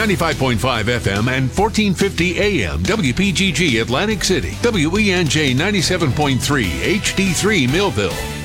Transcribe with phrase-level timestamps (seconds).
[0.00, 6.38] 95.5 FM and 1450 AM WPGG Atlantic City, WENJ 97.3
[6.96, 8.40] HD3 Millville.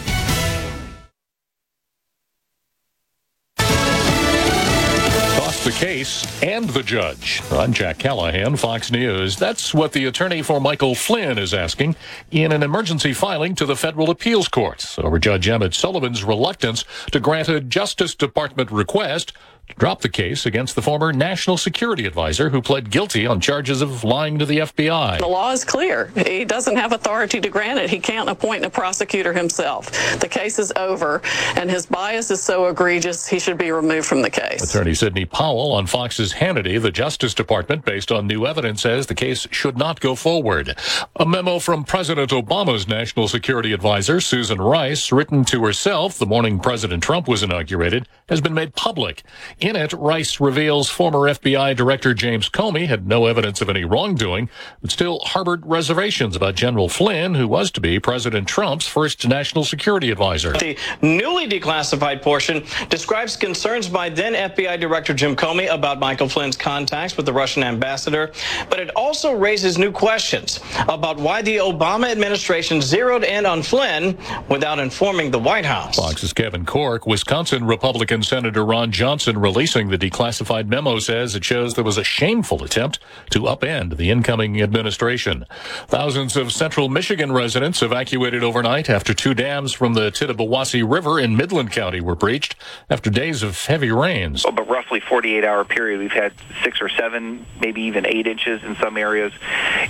[5.65, 7.41] The case and the judge.
[7.49, 9.35] I'm Jack Callahan, Fox News.
[9.35, 11.95] That's what the attorney for Michael Flynn is asking
[12.29, 17.19] in an emergency filing to the federal appeals court over Judge Emmett Sullivan's reluctance to
[17.19, 19.33] grant a Justice Department request
[19.77, 24.03] dropped the case against the former national security advisor who pled guilty on charges of
[24.03, 25.19] lying to the FBI.
[25.19, 26.11] The law is clear.
[26.15, 27.89] He doesn't have authority to grant it.
[27.89, 29.91] He can't appoint a prosecutor himself.
[30.19, 31.21] The case is over,
[31.55, 34.63] and his bias is so egregious, he should be removed from the case.
[34.63, 39.15] Attorney Sidney Powell on Fox's Hannity, the Justice Department, based on new evidence, says the
[39.15, 40.77] case should not go forward.
[41.17, 46.59] A memo from President Obama's national security advisor, Susan Rice, written to herself the morning
[46.59, 49.23] President Trump was inaugurated, has been made public.
[49.61, 54.49] In it, Rice reveals former FBI Director James Comey had no evidence of any wrongdoing,
[54.81, 59.63] but still harbored reservations about General Flynn, who was to be President Trump's first national
[59.63, 60.51] security advisor.
[60.51, 66.57] The newly declassified portion describes concerns by then FBI Director Jim Comey about Michael Flynn's
[66.57, 68.33] contacts with the Russian ambassador,
[68.69, 74.17] but it also raises new questions about why the Obama administration zeroed in on Flynn
[74.49, 75.95] without informing the White House.
[75.95, 81.75] Fox's Kevin Corke, Wisconsin Republican Senator Ron Johnson releasing the declassified memo says it shows
[81.75, 82.97] there was a shameful attempt
[83.29, 85.45] to upend the incoming administration.
[85.85, 91.37] Thousands of central Michigan residents evacuated overnight after two dams from the Tittabawassee River in
[91.37, 92.55] Midland County were breached
[92.89, 94.41] after days of heavy rains.
[94.41, 98.75] But roughly 48 hour period, we've had six or seven, maybe even eight inches in
[98.77, 99.31] some areas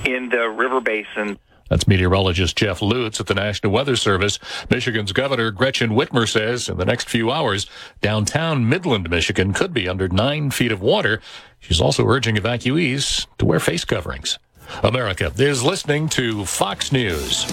[0.03, 1.39] in the river basin.
[1.69, 4.39] That's meteorologist Jeff Lutz at the National Weather Service.
[4.69, 7.66] Michigan's Governor Gretchen Whitmer says in the next few hours,
[8.02, 11.21] downtown Midland, Michigan could be under nine feet of water.
[11.59, 14.38] She's also urging evacuees to wear face coverings.
[14.83, 17.45] America is listening to Fox News.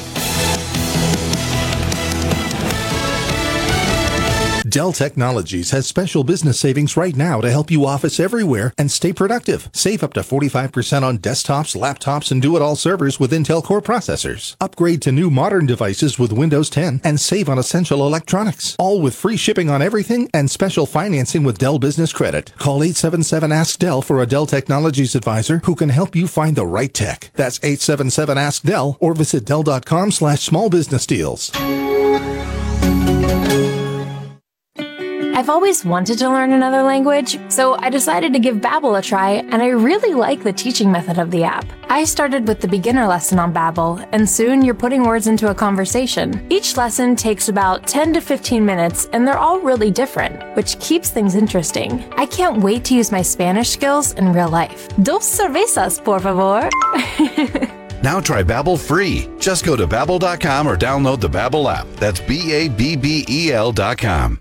[4.73, 9.13] Dell Technologies has special business savings right now to help you office everywhere and stay
[9.13, 9.69] productive.
[9.75, 14.57] Save up to 45% on desktops, laptops, and do-it-all servers with Intel Core processors.
[14.63, 18.75] Upgrade to new modern devices with Windows 10 and save on essential electronics.
[18.79, 22.51] All with free shipping on everything and special financing with Dell Business Credit.
[22.57, 27.31] Call 877-ASK-DELL for a Dell Technologies advisor who can help you find the right tech.
[27.35, 31.53] That's 877-ASK-DELL or visit Dell.com slash small business deals.
[35.35, 39.31] I've always wanted to learn another language, so I decided to give Babbel a try,
[39.31, 41.65] and I really like the teaching method of the app.
[41.89, 45.55] I started with the beginner lesson on Babbel, and soon you're putting words into a
[45.55, 46.47] conversation.
[46.51, 51.09] Each lesson takes about 10 to 15 minutes, and they're all really different, which keeps
[51.09, 52.05] things interesting.
[52.17, 54.89] I can't wait to use my Spanish skills in real life.
[55.03, 56.69] Dos cervezas, por favor.
[58.03, 59.31] Now try Babbel free.
[59.39, 61.87] Just go to babbel.com or download the Babbel app.
[62.01, 64.41] That's B A B B E L.com.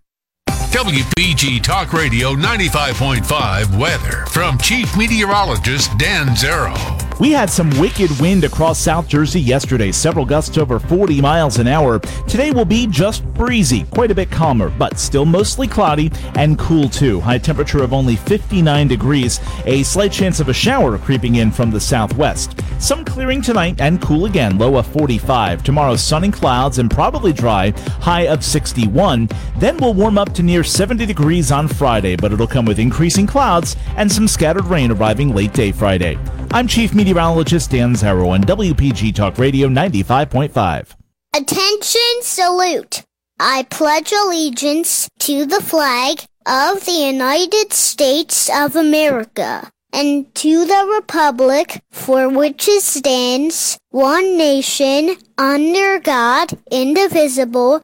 [0.72, 7.11] WPG Talk Radio 95.5 weather from Chief Meteorologist Dan Zarrow.
[7.22, 11.68] We had some wicked wind across South Jersey yesterday, several gusts over 40 miles an
[11.68, 12.00] hour.
[12.28, 16.90] Today will be just breezy, quite a bit calmer, but still mostly cloudy and cool
[16.90, 17.20] too.
[17.20, 21.70] High temperature of only 59 degrees, a slight chance of a shower creeping in from
[21.70, 22.59] the southwest.
[22.80, 25.62] Some clearing tonight and cool again, low of 45.
[25.62, 29.30] Tomorrow, sun and clouds and probably dry, high of 61.
[29.58, 33.28] Then we'll warm up to near 70 degrees on Friday, but it'll come with increasing
[33.28, 36.18] clouds and some scattered rain arriving late day Friday.
[36.53, 40.96] I'm Chief Meteorologist Dan Zarrow on WPG Talk Radio 95.5.
[41.36, 43.04] Attention, salute.
[43.38, 51.02] I pledge allegiance to the flag of the United States of America and to the
[51.02, 57.84] republic for which it stands, one nation, under God, indivisible,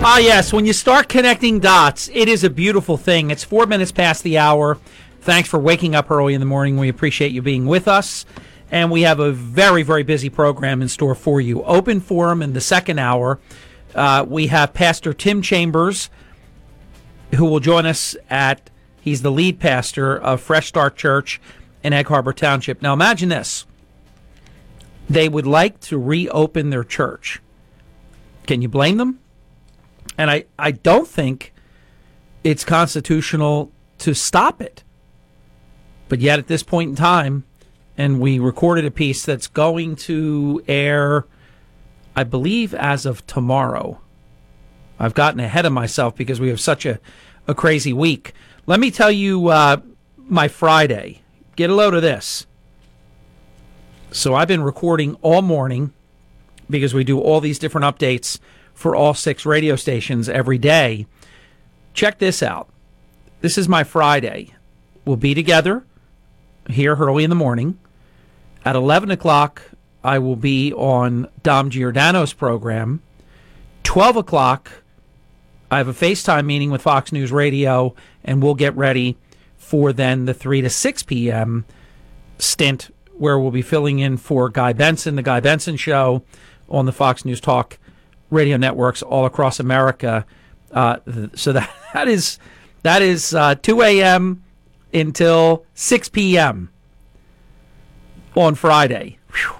[0.00, 0.52] Ah, yes.
[0.52, 3.30] When you start connecting dots, it is a beautiful thing.
[3.30, 4.78] It's four minutes past the hour.
[5.22, 6.76] Thanks for waking up early in the morning.
[6.76, 8.24] We appreciate you being with us.
[8.70, 11.64] And we have a very, very busy program in store for you.
[11.64, 13.40] Open forum in the second hour.
[13.92, 16.10] Uh, we have Pastor Tim Chambers,
[17.34, 21.40] who will join us at He's the lead pastor of Fresh Start Church
[21.82, 22.82] in Egg Harbor Township.
[22.82, 23.64] Now, imagine this
[25.08, 27.40] they would like to reopen their church.
[28.46, 29.18] Can you blame them?
[30.18, 31.54] And I, I don't think
[32.44, 34.82] it's constitutional to stop it.
[36.08, 37.44] But yet, at this point in time,
[37.96, 41.26] and we recorded a piece that's going to air,
[42.14, 44.00] I believe, as of tomorrow.
[44.98, 46.98] I've gotten ahead of myself because we have such a,
[47.46, 48.32] a crazy week.
[48.66, 49.78] Let me tell you uh,
[50.16, 51.22] my Friday.
[51.56, 52.46] Get a load of this.
[54.10, 55.92] So I've been recording all morning
[56.70, 58.38] because we do all these different updates
[58.78, 61.04] for all six radio stations every day.
[61.94, 62.68] Check this out.
[63.40, 64.54] This is my Friday.
[65.04, 65.84] We'll be together
[66.70, 67.76] here early in the morning.
[68.64, 69.62] At 11 o'clock,
[70.04, 73.02] I will be on Dom Giordano's program.
[73.82, 74.70] 12 o'clock,
[75.72, 79.16] I have a FaceTime meeting with Fox News Radio, and we'll get ready
[79.56, 81.64] for then the 3 to 6 p.m.
[82.38, 86.22] stint where we'll be filling in for Guy Benson, the Guy Benson Show
[86.68, 87.76] on the Fox News Talk
[88.30, 90.24] radio networks all across America.
[90.72, 90.98] Uh,
[91.34, 92.38] so that that is
[92.82, 94.44] that is uh, 2 a.m.
[94.92, 96.70] until 6 p.m.
[98.34, 99.18] on Friday.
[99.32, 99.54] Whew.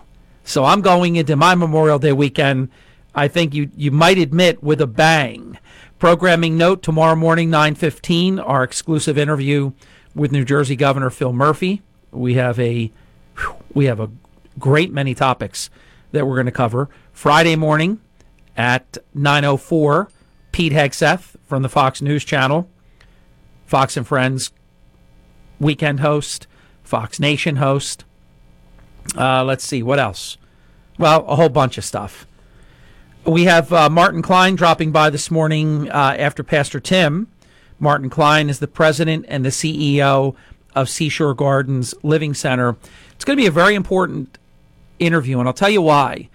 [0.45, 2.71] So I'm going into my Memorial Day weekend.
[3.15, 5.59] I think you you might admit with a bang.
[5.99, 9.73] Programming note tomorrow morning 9:15 our exclusive interview
[10.15, 11.83] with New Jersey Governor Phil Murphy.
[12.13, 12.93] We have a
[13.75, 14.11] we have a
[14.59, 15.71] great many topics
[16.13, 16.89] that we're going to cover.
[17.13, 18.01] Friday morning
[18.59, 20.09] at 9:04,
[20.53, 22.69] Pete Hegseth from the Fox News Channel,
[23.65, 24.51] Fox and Friends
[25.61, 26.47] weekend host,
[26.83, 28.05] Fox Nation host.
[29.17, 30.37] Uh, let's see what else.
[30.99, 32.27] Well, a whole bunch of stuff.
[33.25, 37.29] We have uh, Martin Klein dropping by this morning uh, after Pastor Tim.
[37.79, 40.35] Martin Klein is the president and the CEO
[40.75, 42.77] of Seashore Gardens Living Center.
[43.13, 44.39] It's going to be a very important
[44.99, 46.29] interview, and I'll tell you why.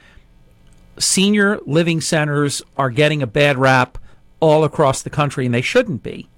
[0.97, 3.97] Senior living centers are getting a bad rap
[4.39, 6.29] all across the country, and they shouldn't be.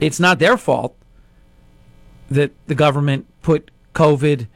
[0.00, 0.96] It's not their fault
[2.30, 4.46] that the government put COVID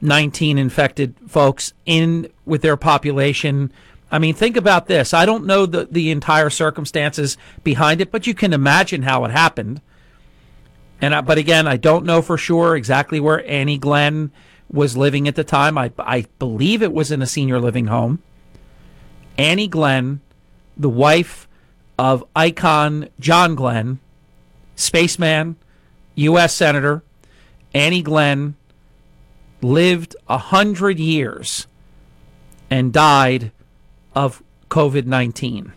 [0.00, 3.70] 19 infected folks in with their population.
[4.10, 5.12] I mean, think about this.
[5.12, 9.30] I don't know the, the entire circumstances behind it, but you can imagine how it
[9.30, 9.82] happened.
[11.00, 14.32] And I, but again, I don't know for sure exactly where Annie Glenn
[14.70, 15.76] was living at the time.
[15.76, 18.22] I, I believe it was in a senior living home.
[19.36, 20.20] Annie Glenn,
[20.76, 21.48] the wife
[21.98, 23.98] of icon John Glenn,
[24.76, 25.56] spaceman,
[26.14, 26.54] U.S.
[26.54, 27.02] Senator,
[27.74, 28.56] Annie Glenn
[29.62, 31.66] lived a hundred years
[32.70, 33.52] and died
[34.14, 35.72] of COVID 19.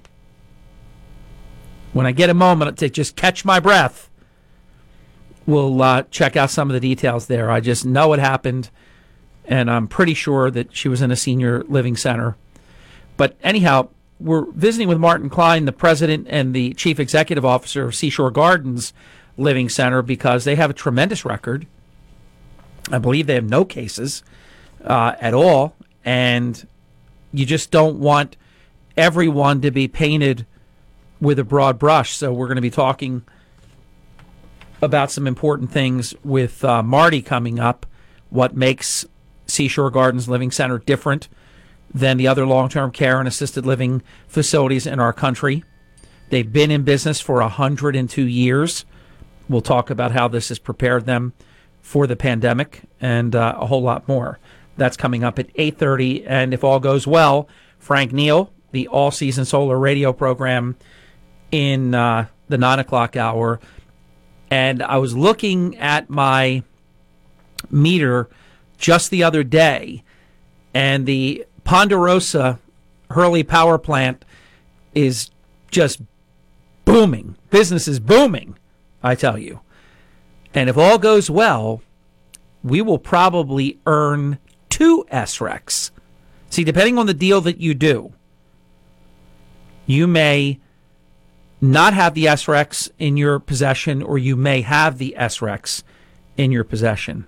[1.92, 4.10] When I get a moment to just catch my breath,
[5.46, 7.52] we'll uh, check out some of the details there.
[7.52, 8.70] I just know it happened,
[9.46, 12.36] and I'm pretty sure that she was in a senior living center.
[13.18, 17.96] But anyhow, we're visiting with Martin Klein, the president and the chief executive officer of
[17.96, 18.94] Seashore Gardens
[19.38, 21.68] Living Center, because they have a tremendous record.
[22.92, 24.24] I believe they have no cases
[24.84, 25.76] uh, at all,
[26.06, 26.66] and
[27.32, 28.38] you just don't want
[28.96, 30.46] everyone to be painted
[31.20, 32.16] with a broad brush.
[32.16, 33.24] So we're going to be talking
[34.82, 37.86] about some important things with uh, Marty coming up.
[38.30, 39.06] What makes
[39.46, 41.28] Seashore Gardens Living Center different
[41.94, 45.64] than the other long term care and assisted living facilities in our country?
[46.30, 48.86] They've been in business for 102 years.
[49.48, 51.34] We'll talk about how this has prepared them
[51.82, 54.40] for the pandemic and uh, a whole lot more.
[54.78, 57.48] That's coming up at 8:30 and if all goes well,
[57.78, 60.76] Frank Neal, the all season solar radio program
[61.52, 63.60] in uh, the 9 o'clock hour
[64.50, 66.64] and I was looking at my
[67.72, 68.30] meter
[68.78, 70.04] just the other day,
[70.74, 72.60] and the Ponderosa
[73.12, 74.26] Hurley power plant
[74.94, 75.30] is
[75.72, 76.02] just
[76.86, 77.38] booming.
[77.50, 78.58] Business is booming,
[79.02, 79.62] I tell you.
[80.54, 81.82] And if all goes well,
[82.64, 84.40] we will probably earn
[84.70, 85.92] two SRECs.
[86.50, 88.14] See, depending on the deal that you do,
[89.86, 90.60] you may
[91.60, 95.84] not have the SRECs in your possession, or you may have the SRECs
[96.38, 97.26] in your possession.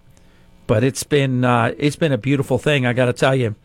[0.68, 2.86] But it's been uh, it's been a beautiful thing.
[2.86, 3.56] I got to tell you,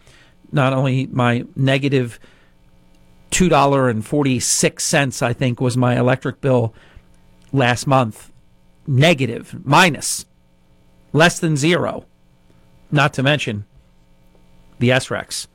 [0.53, 2.21] not only my negative
[3.31, 6.75] two dollar and forty six cents, I think, was my electric bill
[7.53, 8.31] last month,
[8.87, 10.27] negative minus,
[11.13, 12.05] less than zero.
[12.91, 13.65] Not to mention
[14.79, 15.47] the SRECs.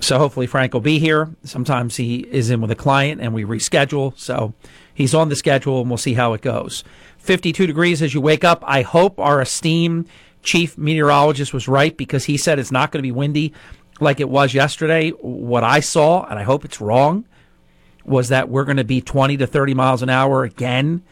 [0.00, 1.30] So hopefully Frank will be here.
[1.44, 4.16] Sometimes he is in with a client and we reschedule.
[4.18, 4.54] So
[4.94, 6.84] he's on the schedule and we'll see how it goes.
[7.18, 8.62] 52 degrees as you wake up.
[8.66, 10.08] I hope our esteemed
[10.42, 13.52] chief meteorologist was right because he said it's not going to be windy
[14.00, 15.10] like it was yesterday.
[15.10, 17.26] What I saw, and I hope it's wrong,
[18.04, 21.02] was that we're going to be 20 to 30 miles an hour again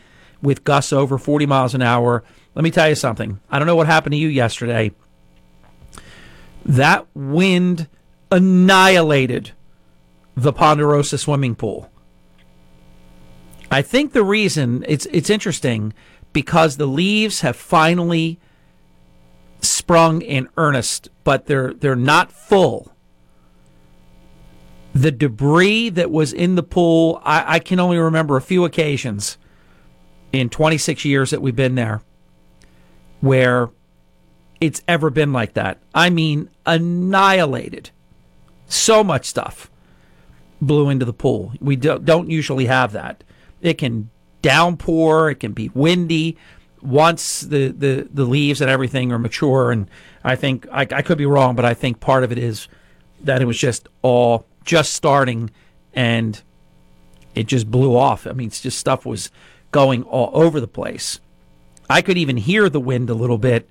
[0.40, 2.23] with gusts over 40 miles an hour.
[2.55, 3.40] Let me tell you something.
[3.50, 4.93] I don't know what happened to you yesterday.
[6.64, 7.88] That wind
[8.37, 9.52] annihilated
[10.37, 11.90] the Ponderosa swimming pool.
[13.71, 15.95] I think the reason it's it's interesting
[16.35, 18.38] because the leaves have finally
[19.62, 22.93] sprung in earnest, but they're they're not full.
[24.93, 29.38] The debris that was in the pool, I, I can only remember a few occasions
[30.33, 32.02] in 26 years that we've been there
[33.21, 33.71] where
[34.61, 35.81] it's ever been like that.
[35.95, 37.90] I mean, annihilated.
[38.67, 39.71] So much stuff
[40.61, 41.53] blew into the pool.
[41.61, 43.23] We don't usually have that.
[43.61, 44.11] It can
[44.43, 46.37] downpour, it can be windy
[46.83, 49.71] once the, the, the leaves and everything are mature.
[49.71, 49.89] And
[50.23, 52.69] I think, I, I could be wrong, but I think part of it is
[53.25, 55.51] that it was just all just starting
[55.95, 56.41] and
[57.35, 58.27] it just blew off.
[58.27, 59.31] I mean, it's just stuff was
[59.73, 61.21] going all over the place.
[61.89, 63.69] I could even hear the wind a little bit,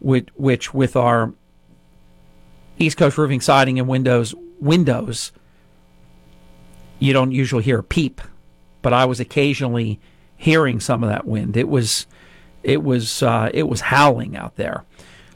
[0.00, 1.34] which, which with our
[2.78, 5.32] East Coast roofing, siding, and windows windows,
[6.98, 8.20] you don't usually hear a peep,
[8.82, 10.00] but I was occasionally
[10.36, 11.56] hearing some of that wind.
[11.56, 12.06] It was
[12.62, 14.84] it was uh, it was howling out there.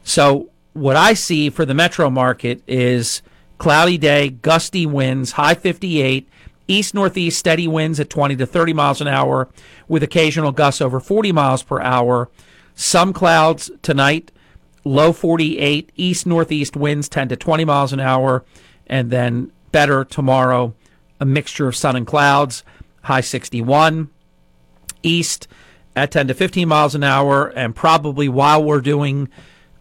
[0.02, 3.23] So what I see for the metro market is
[3.59, 6.28] cloudy day, gusty winds, high 58,
[6.68, 9.49] east northeast steady winds at 20 to 30 miles an hour
[9.88, 12.30] with occasional gusts over 40 miles per hour.
[12.75, 14.32] Some clouds tonight,
[14.84, 18.44] low 48, east northeast winds 10 to 20 miles an hour,
[18.87, 20.75] and then better tomorrow,
[21.20, 22.64] a mixture of sun and clouds,
[23.02, 24.10] high 61,
[25.02, 25.49] east
[25.96, 29.28] at 10 to 15 miles an hour, and probably while we're doing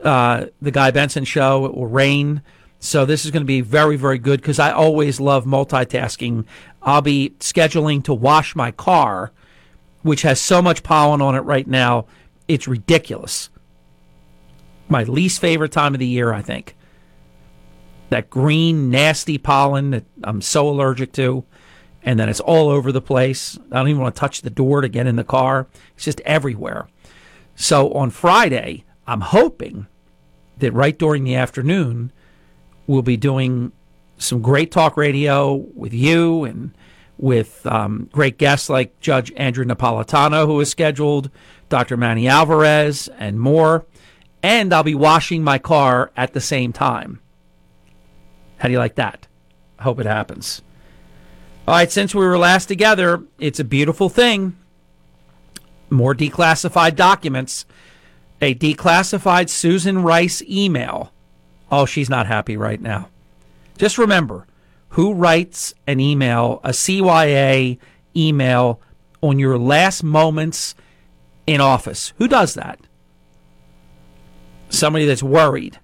[0.04, 2.42] uh, the Guy Benson show, it will rain.
[2.80, 6.46] So this is going to be very, very good because I always love multitasking.
[6.82, 9.32] I'll be scheduling to wash my car,
[10.02, 12.06] which has so much pollen on it right now.
[12.48, 13.50] It's ridiculous.
[14.90, 16.76] My least favorite time of the year, I think.
[18.10, 21.46] That green, nasty pollen that I'm so allergic to
[22.04, 23.58] and then it's all over the place.
[23.72, 25.68] I don't even want to touch the door to get in the car.
[25.96, 26.88] It's just everywhere.
[27.56, 29.88] So on Friday, I'm hoping
[30.60, 32.12] that right during the afternoon,
[32.88, 33.72] we'll be doing
[34.18, 36.72] some great talk radio with you and
[37.18, 41.30] with um, great guests like Judge Andrew Napolitano, who is scheduled,
[41.68, 41.98] Dr.
[41.98, 43.86] Manny Alvarez, and more.
[44.42, 47.20] And I'll be washing my car at the same time.
[48.58, 49.28] How do you like that?
[49.78, 50.62] I hope it happens.
[51.68, 54.58] All right, since we were last together, it's a beautiful thing.
[55.90, 57.66] More declassified documents.
[58.42, 61.12] A declassified Susan Rice email.
[61.72, 63.10] Oh, she's not happy right now.
[63.78, 64.48] Just remember
[64.90, 67.78] who writes an email, a CYA
[68.16, 68.82] email,
[69.22, 70.76] on your last moments
[71.46, 72.14] in office?
[72.18, 72.80] Who does that?
[74.70, 75.80] Somebody that's worried.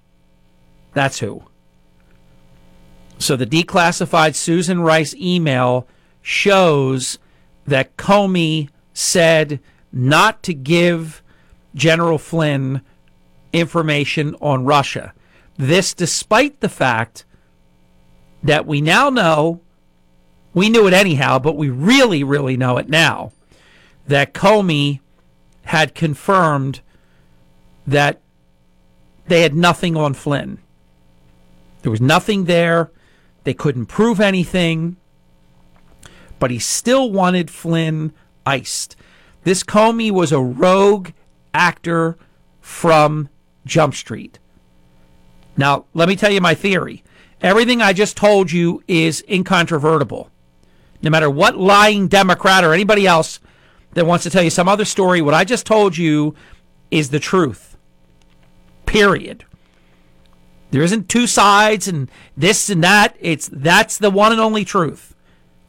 [0.94, 1.42] That's who.
[3.18, 5.86] So the declassified Susan Rice email
[6.22, 7.18] shows
[7.66, 9.60] that Comey said
[9.92, 11.22] not to give
[11.74, 12.82] General Flynn
[13.52, 15.12] information on Russia.
[15.56, 17.24] This despite the fact
[18.42, 19.60] that we now know,
[20.54, 23.32] we knew it anyhow, but we really, really know it now,
[24.06, 25.00] that Comey
[25.64, 26.80] had confirmed
[27.86, 28.20] that
[29.28, 30.58] they had nothing on Flynn.
[31.82, 32.90] There was nothing there.
[33.44, 34.96] They couldn't prove anything,
[36.40, 38.12] but he still wanted Flynn
[38.44, 38.96] iced.
[39.44, 41.10] This Comey was a rogue
[41.54, 42.18] actor
[42.60, 43.28] from
[43.64, 44.40] Jump Street.
[45.56, 47.04] Now, let me tell you my theory.
[47.40, 50.30] Everything I just told you is incontrovertible.
[51.02, 53.38] No matter what lying Democrat or anybody else
[53.92, 56.34] that wants to tell you some other story, what I just told you
[56.90, 57.75] is the truth.
[58.96, 59.44] Period.
[60.70, 63.14] There isn't two sides and this and that.
[63.20, 65.14] It's that's the one and only truth.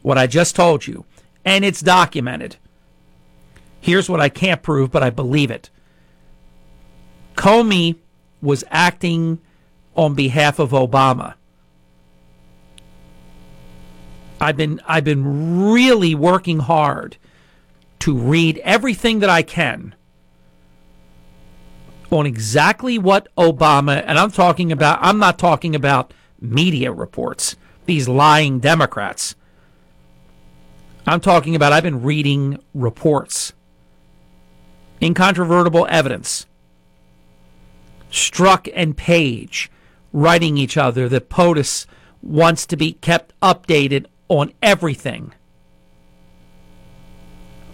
[0.02, 1.04] What I just told you.
[1.44, 2.56] And it's documented.
[3.82, 5.70] Here's what I can't prove, but I believe it.
[7.36, 7.98] Comey
[8.42, 9.40] was acting
[9.94, 11.34] on behalf of Obama.
[14.40, 17.18] I've been I've been really working hard
[18.00, 19.96] to read everything that I can
[22.12, 27.56] on exactly what Obama, and I'm talking about, I'm not talking about media reports.
[27.88, 29.36] these lying Democrats.
[31.08, 33.54] I'm talking about I've been reading reports,
[35.02, 36.46] incontrovertible evidence.
[38.12, 39.72] Strzok and Page
[40.14, 41.86] writing each other that POTUS
[42.22, 45.34] wants to be kept updated on everything.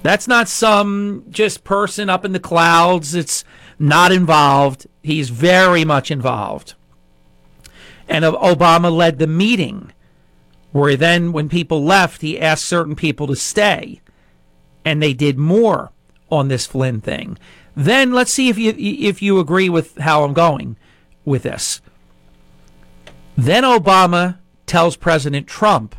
[0.03, 3.43] That's not some just person up in the clouds that's
[3.83, 4.87] not involved.
[5.01, 6.73] He's very much involved.
[8.07, 9.91] And Obama led the meeting
[10.71, 14.01] where then, when people left, he asked certain people to stay.
[14.85, 15.91] And they did more
[16.31, 17.37] on this Flynn thing.
[17.75, 20.77] Then let's see if you if you agree with how I'm going
[21.25, 21.81] with this.
[23.37, 25.95] Then Obama tells President Trump,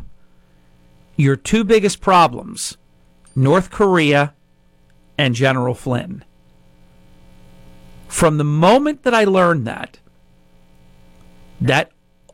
[1.16, 2.76] "Your two biggest problems
[3.36, 4.34] North Korea
[5.18, 6.24] and General Flynn.
[8.14, 9.98] From the moment that I learned that,
[11.60, 11.90] that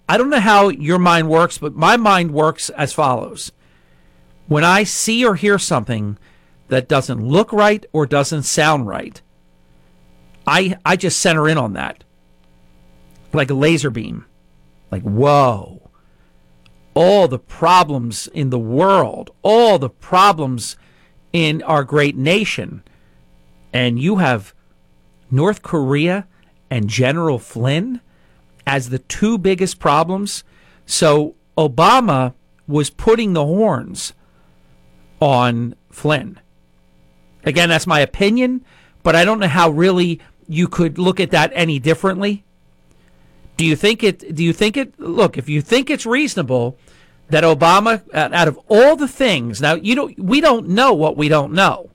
[0.07, 3.51] I don't know how your mind works, but my mind works as follows.
[4.47, 6.19] When I see or hear something
[6.69, 9.23] that doesn't look right or doesn't sound right,
[10.47, 12.05] I I just center in on that.
[13.33, 14.27] Like a laser beam.
[14.91, 15.89] Like, whoa.
[16.93, 20.77] All the problems in the world, all the problems
[21.33, 22.83] in our great nation.
[23.73, 24.53] And you have
[25.31, 26.27] North Korea
[26.71, 28.01] and General Flynn
[28.67, 30.45] as the two biggest problems.
[30.87, 32.35] So Obama
[32.67, 34.13] was putting the horns
[35.21, 36.41] on Flynn.
[37.45, 38.65] Again, that's my opinion,
[39.03, 42.45] but I don't know how really you could look at that any differently.
[43.57, 46.79] Do you think it do you think it look, if you think it's reasonable
[47.29, 51.29] that Obama, out of all the things, now you don't, we don't know what we
[51.29, 51.91] don't know.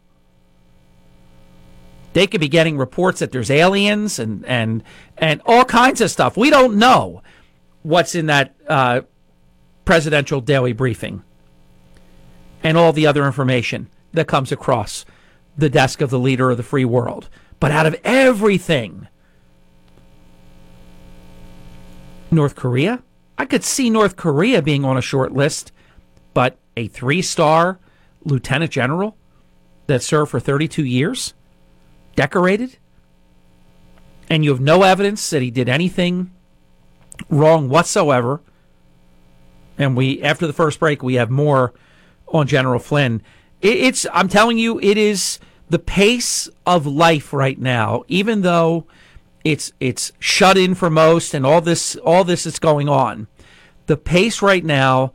[2.16, 4.84] They could be getting reports that there's aliens and and
[5.18, 6.38] and all kinds of stuff.
[6.38, 7.22] We don't know
[7.84, 9.02] what's in that uh,
[9.84, 11.24] presidential daily briefing
[12.64, 15.04] and all the other information that comes across
[15.58, 17.28] the desk of the leader of the free world.
[17.60, 19.10] But out of everything,
[22.32, 23.04] North Korea,
[23.38, 25.74] I could see North Korea being on a short list,
[26.34, 27.78] but a three star
[28.24, 29.18] lieutenant general
[29.88, 31.34] that served for 32 years,
[32.16, 32.78] decorated,
[34.30, 36.32] and you have no evidence that he did anything
[37.30, 38.42] wrong whatsoever.
[39.78, 41.74] And we, after the first break, we have more
[42.28, 43.22] on General Flynn.
[43.62, 48.88] it's, I'm telling you, it is the pace of life right now, even though
[49.44, 53.28] it's it's shut in for most and all this all this that's going on.
[53.86, 55.14] The pace right now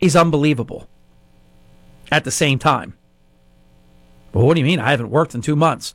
[0.00, 0.88] is unbelievable.
[2.12, 2.94] At the same time.
[4.32, 4.80] But what do you mean?
[4.80, 5.94] I haven't worked in two months.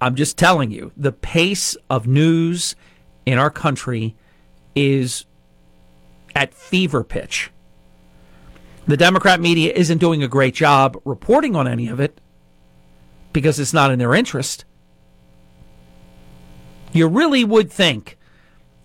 [0.00, 2.76] I'm just telling you, the pace of news
[3.24, 4.14] in our country
[4.74, 5.24] is
[6.34, 7.50] at fever pitch.
[8.86, 12.20] The Democrat media isn't doing a great job reporting on any of it
[13.32, 14.64] because it's not in their interest.
[16.92, 18.16] You really would think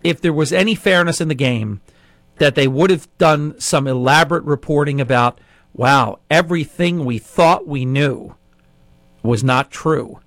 [0.03, 1.81] if there was any fairness in the game
[2.37, 5.39] that they would have done some elaborate reporting about,
[5.73, 8.35] wow, everything we thought we knew
[9.23, 10.19] was not true.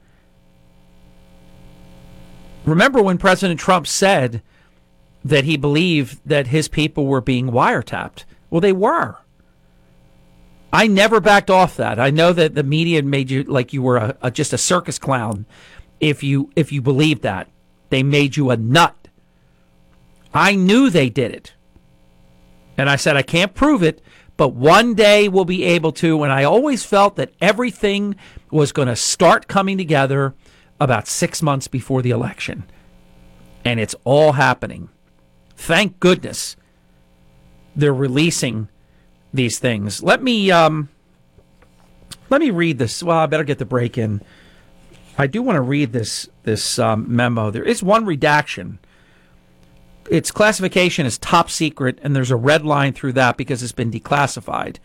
[2.64, 4.42] Remember when President Trump said
[5.24, 8.24] that he believed that his people were being wiretapped?
[8.50, 9.18] Well, they were.
[10.72, 12.00] I never backed off that.
[12.00, 14.98] I know that the media made you like you were a, a, just a circus
[14.98, 15.46] clown
[16.00, 17.48] if you if you believed that.
[17.90, 19.08] They made you a nut.
[20.32, 21.54] I knew they did it.
[22.76, 24.02] And I said, I can't prove it,
[24.36, 26.24] but one day we'll be able to.
[26.24, 28.16] And I always felt that everything
[28.54, 30.32] was going to start coming together
[30.78, 32.64] about six months before the election.
[33.64, 34.90] And it's all happening.
[35.56, 36.56] Thank goodness
[37.74, 38.68] they're releasing
[39.32, 40.04] these things.
[40.04, 40.88] Let me um,
[42.30, 43.02] let me read this.
[43.02, 44.22] Well, I better get the break in.
[45.18, 47.50] I do want to read this this um, memo.
[47.50, 48.78] There is one redaction.
[50.08, 53.90] Its classification is top secret, and there's a red line through that because it's been
[53.90, 54.76] declassified.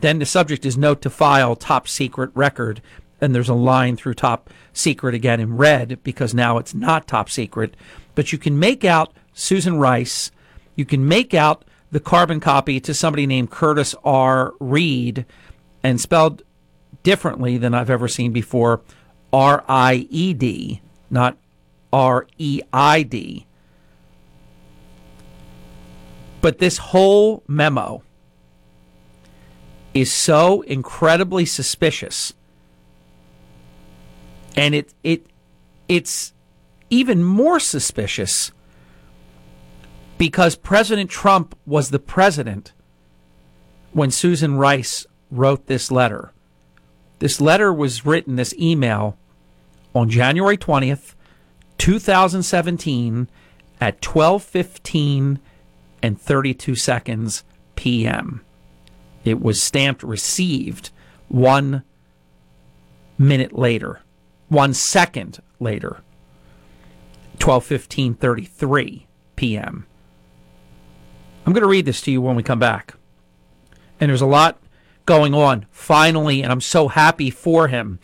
[0.00, 2.82] Then the subject is note to file top secret record,
[3.20, 7.30] and there's a line through top secret again in red because now it's not top
[7.30, 7.74] secret.
[8.14, 10.30] But you can make out Susan Rice.
[10.74, 14.52] You can make out the carbon copy to somebody named Curtis R.
[14.60, 15.24] Ried,
[15.82, 16.42] and spelled
[17.02, 18.82] differently than I've ever seen before
[19.32, 21.38] R I E D, not
[21.92, 23.46] R E I D.
[26.40, 28.02] But this whole memo
[29.94, 32.34] is so incredibly suspicious.
[34.56, 35.26] And it it
[35.88, 36.32] it's
[36.90, 38.52] even more suspicious
[40.18, 42.72] because President Trump was the president
[43.92, 46.32] when Susan Rice wrote this letter.
[47.18, 49.16] This letter was written, this email,
[49.94, 51.14] on January 20th,
[51.78, 53.28] 2017
[53.80, 55.38] at 12:15
[56.02, 58.42] and 32 seconds p.m.
[59.24, 60.90] It was stamped received
[61.28, 61.82] 1
[63.18, 64.00] minute later,
[64.48, 66.02] 1 second later.
[67.38, 69.04] 12:15:33
[69.36, 69.86] p.m.
[71.44, 72.94] I'm going to read this to you when we come back.
[74.00, 74.58] And there's a lot
[75.04, 78.00] going on finally and I'm so happy for him.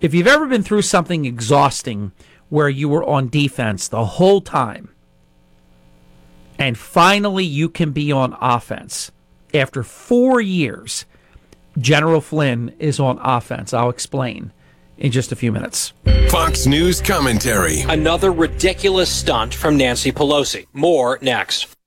[0.00, 2.12] If you've ever been through something exhausting
[2.48, 4.90] where you were on defense the whole time
[6.58, 9.10] and finally you can be on offense
[9.52, 11.04] after 4 years,
[11.76, 13.74] General Flynn is on offense.
[13.74, 14.52] I'll explain
[14.98, 15.92] in just a few minutes.
[16.28, 17.80] Fox News commentary.
[17.82, 20.66] Another ridiculous stunt from Nancy Pelosi.
[20.72, 21.77] More next.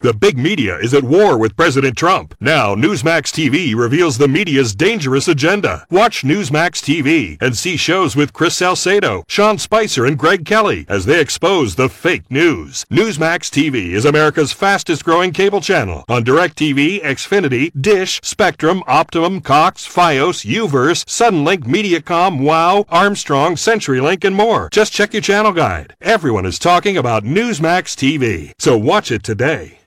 [0.00, 2.32] The big media is at war with President Trump.
[2.38, 5.84] Now, Newsmax TV reveals the media's dangerous agenda.
[5.90, 11.04] Watch Newsmax TV and see shows with Chris Salcedo, Sean Spicer, and Greg Kelly as
[11.04, 12.84] they expose the fake news.
[12.92, 19.84] Newsmax TV is America's fastest growing cable channel on DirecTV, Xfinity, Dish, Spectrum, Optimum, Cox,
[19.88, 24.68] Fios, Uverse, Suddenlink, Mediacom, Wow, Armstrong, CenturyLink, and more.
[24.70, 25.96] Just check your channel guide.
[26.00, 29.78] Everyone is talking about Newsmax TV, so watch it today.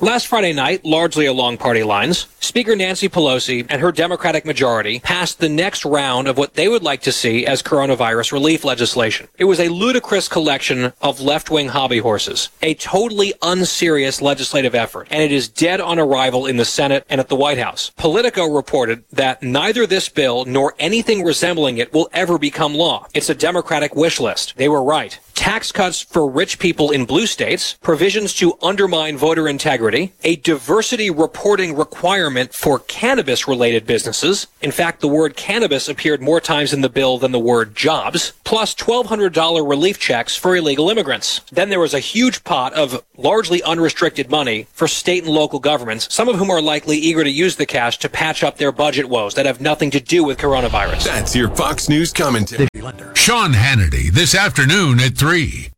[0.00, 5.38] Last Friday night, largely along party lines, Speaker Nancy Pelosi and her Democratic majority passed
[5.38, 9.26] the next round of what they would like to see as coronavirus relief legislation.
[9.38, 15.22] It was a ludicrous collection of left-wing hobby horses, a totally unserious legislative effort, and
[15.22, 17.90] it is dead on arrival in the Senate and at the White House.
[17.96, 23.06] Politico reported that neither this bill nor anything resembling it will ever become law.
[23.14, 24.58] It's a Democratic wish list.
[24.58, 29.46] They were right tax cuts for rich people in blue states, provisions to undermine voter
[29.46, 34.48] integrity, a diversity reporting requirement for cannabis related businesses.
[34.60, 38.32] In fact, the word cannabis appeared more times in the bill than the word jobs,
[38.44, 41.42] plus $1,200 relief checks for illegal immigrants.
[41.52, 46.12] Then there was a huge pot of largely unrestricted money for state and local governments,
[46.12, 49.08] some of whom are likely eager to use the cash to patch up their budget
[49.08, 51.04] woes that have nothing to do with coronavirus.
[51.04, 52.68] That's your Fox News commentary.
[53.14, 55.25] Sean Hannity this afternoon at 3.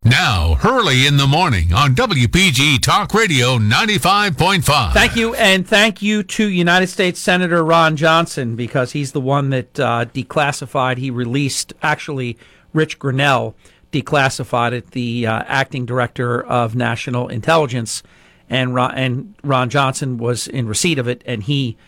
[0.04, 4.92] Now, Hurley in the morning on WPG Talk Radio 95.5.
[4.92, 9.48] Thank you, and thank you to United States Senator Ron Johnson because he's the one
[9.48, 10.98] that uh, declassified.
[10.98, 12.36] He released, actually,
[12.74, 13.54] Rich Grenell
[13.90, 18.02] declassified it, the uh, acting director of national intelligence,
[18.50, 21.78] and Ron, and Ron Johnson was in receipt of it, and he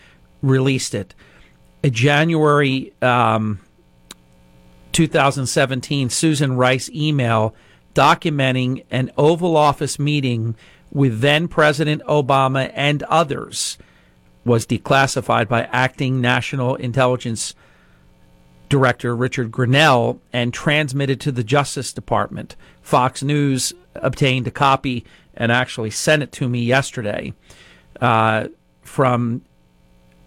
[0.41, 1.13] released it.
[1.83, 3.59] A January um,
[4.91, 7.55] 2017 Susan Rice email
[7.93, 10.55] documenting an Oval Office meeting
[10.91, 13.77] with then President Obama and others
[14.43, 17.53] was declassified by acting National Intelligence
[18.69, 22.55] Director Richard Grenell and transmitted to the Justice Department.
[22.81, 27.33] Fox News obtained a copy and actually sent it to me yesterday
[27.99, 28.47] uh,
[28.81, 29.43] from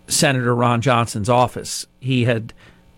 [0.06, 1.86] Senator Ron Johnson's office.
[2.00, 2.52] He had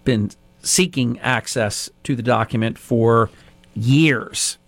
[0.05, 0.31] been
[0.67, 3.31] seeking access to the document for
[3.75, 4.59] years,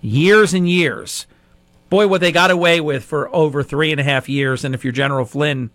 [0.00, 1.26] years and years.
[1.90, 4.64] Boy, what they got away with for over three and a half years.
[4.64, 5.70] And if you're General Flynn,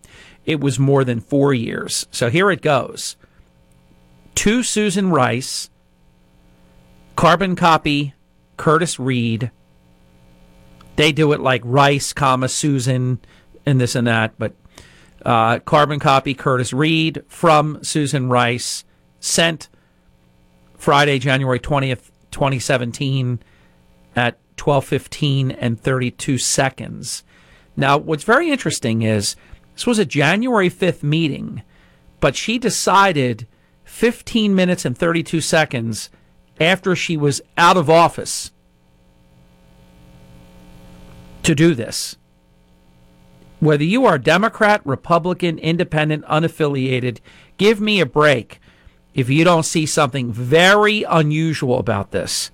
[0.45, 2.07] it was more than four years.
[2.11, 3.15] So here it goes.
[4.35, 5.69] To Susan Rice,
[7.15, 8.13] carbon copy
[8.57, 9.51] Curtis Ried.
[10.95, 13.19] They do it like Rice, comma Susan,
[13.65, 14.53] and this and that, but
[15.25, 18.83] uh, carbon copy Curtis Ried from Susan Rice
[19.19, 19.69] sent
[20.77, 23.39] Friday, January 20th, 2017
[24.15, 27.23] at 12:15 and 32 seconds.
[27.75, 29.35] Now, what's very interesting is
[29.73, 31.63] this was a January 5th meeting,
[32.19, 33.47] but she decided
[33.85, 36.09] 15 minutes and 32 seconds
[36.59, 38.51] after she was out of office
[41.43, 42.17] to do this.
[43.59, 47.19] Whether you are Democrat, Republican, Independent, unaffiliated,
[47.57, 48.59] give me a break
[49.13, 52.51] if you don't see something very unusual about this.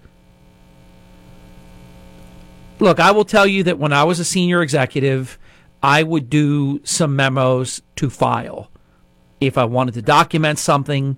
[2.80, 5.38] Look, I will tell you that when I was a senior executive,
[5.82, 8.70] I would do some memos to file.
[9.39, 11.18] If I wanted to document something,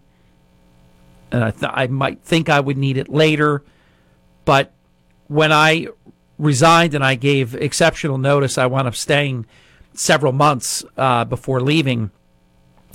[1.31, 3.63] and I, th- I might think I would need it later,
[4.45, 4.73] but
[5.27, 5.87] when I
[6.37, 9.45] resigned and I gave exceptional notice, I wound up staying
[9.93, 12.11] several months uh, before leaving.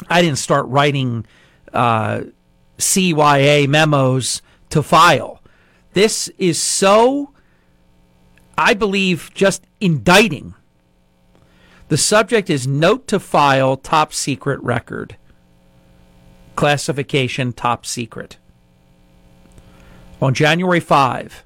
[0.09, 1.27] I didn't start writing
[1.73, 2.23] uh,
[2.79, 5.41] CYA memos to file.
[5.93, 7.33] This is so,
[8.57, 10.55] I believe, just indicting
[11.93, 15.19] The subject is note to file top secret record.
[16.57, 18.39] Classification top secret.
[20.23, 21.45] On January 5,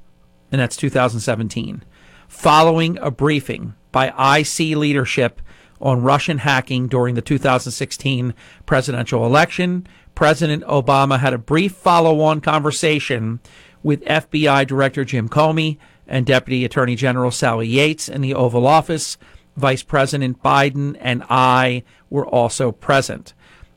[0.53, 1.83] and that's 2017,
[2.29, 5.43] following a briefing by IC leadership
[5.81, 8.33] on Russian hacking during the 2016
[8.67, 9.85] presidential election,
[10.17, 13.39] President Obama had a brief follow on conversation
[13.83, 15.77] with FBI Director Jim Comey
[16.09, 19.19] and Deputy Attorney General Sally Yates in the Oval Office.
[19.57, 23.35] Vice President Biden and I were also present.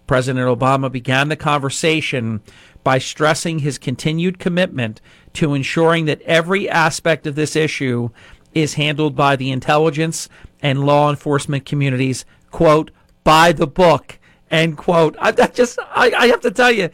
[0.07, 2.41] President Obama began the conversation
[2.85, 5.01] by stressing his continued commitment
[5.33, 8.09] to ensuring that every aspect of this issue
[8.53, 10.29] is handled by the intelligence
[10.61, 12.91] and law enforcement communities, quote,
[13.25, 14.18] by the book,
[14.51, 15.15] end quote.
[15.19, 16.89] I, I just, I, I have to tell you,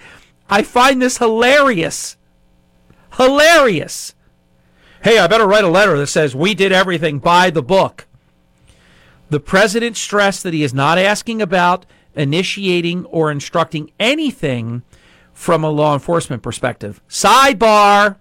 [0.50, 2.18] I find this hilarious.
[3.14, 4.14] Hilarious.
[5.04, 8.08] Hey, I better write a letter that says we did everything by the book.
[9.30, 14.84] The president stressed that he is not asking about initiating or instructing anything
[15.34, 17.02] from a law enforcement perspective.
[17.10, 18.18] Sidebar.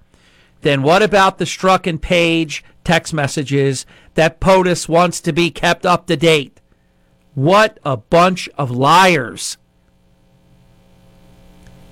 [0.63, 5.87] Then what about the Strzok and Page text messages that POTUS wants to be kept
[5.87, 6.54] up to date?
[7.35, 9.57] What a bunch of liars.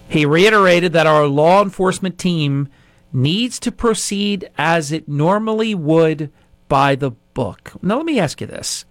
[0.09, 2.68] He reiterated that our law enforcement team
[3.12, 6.31] needs to proceed as it normally would
[6.68, 7.72] by the book.
[7.83, 8.85] Now, let me ask you this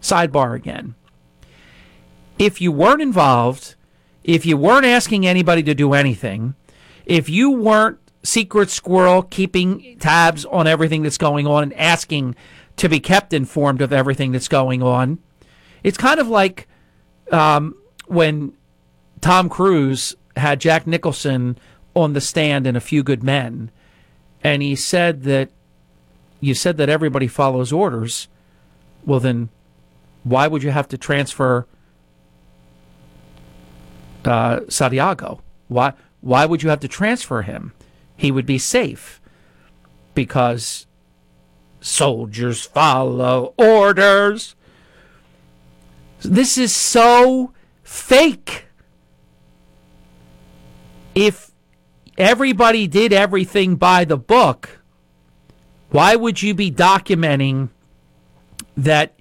[0.00, 0.94] sidebar again.
[2.38, 3.74] If you weren't involved,
[4.22, 6.54] if you weren't asking anybody to do anything,
[7.06, 12.36] if you weren't secret squirrel keeping tabs on everything that's going on and asking
[12.76, 15.18] to be kept informed of everything that's going on,
[15.82, 16.68] it's kind of like
[17.30, 18.52] um, when
[19.20, 21.58] Tom Cruise had Jack Nicholson
[21.94, 23.70] on the stand in A Few Good Men,
[24.42, 25.50] and he said that
[26.40, 28.28] you said that everybody follows orders.
[29.04, 29.48] Well, then
[30.24, 31.66] why would you have to transfer
[34.24, 35.40] uh, Santiago?
[35.68, 37.72] Why why would you have to transfer him?
[38.16, 39.20] He would be safe
[40.14, 40.86] because
[41.80, 44.55] soldiers follow orders.
[46.20, 47.52] This is so
[47.82, 48.66] fake.
[51.14, 51.50] If
[52.18, 54.80] everybody did everything by the book,
[55.90, 57.70] why would you be documenting
[58.76, 59.16] that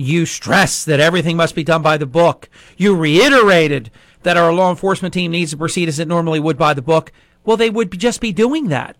[0.00, 2.48] you stressed that everything must be done by the book.
[2.76, 3.90] You reiterated
[4.22, 7.12] that our law enforcement team needs to proceed as it normally would by the book.
[7.44, 8.96] Well, they would just be doing that.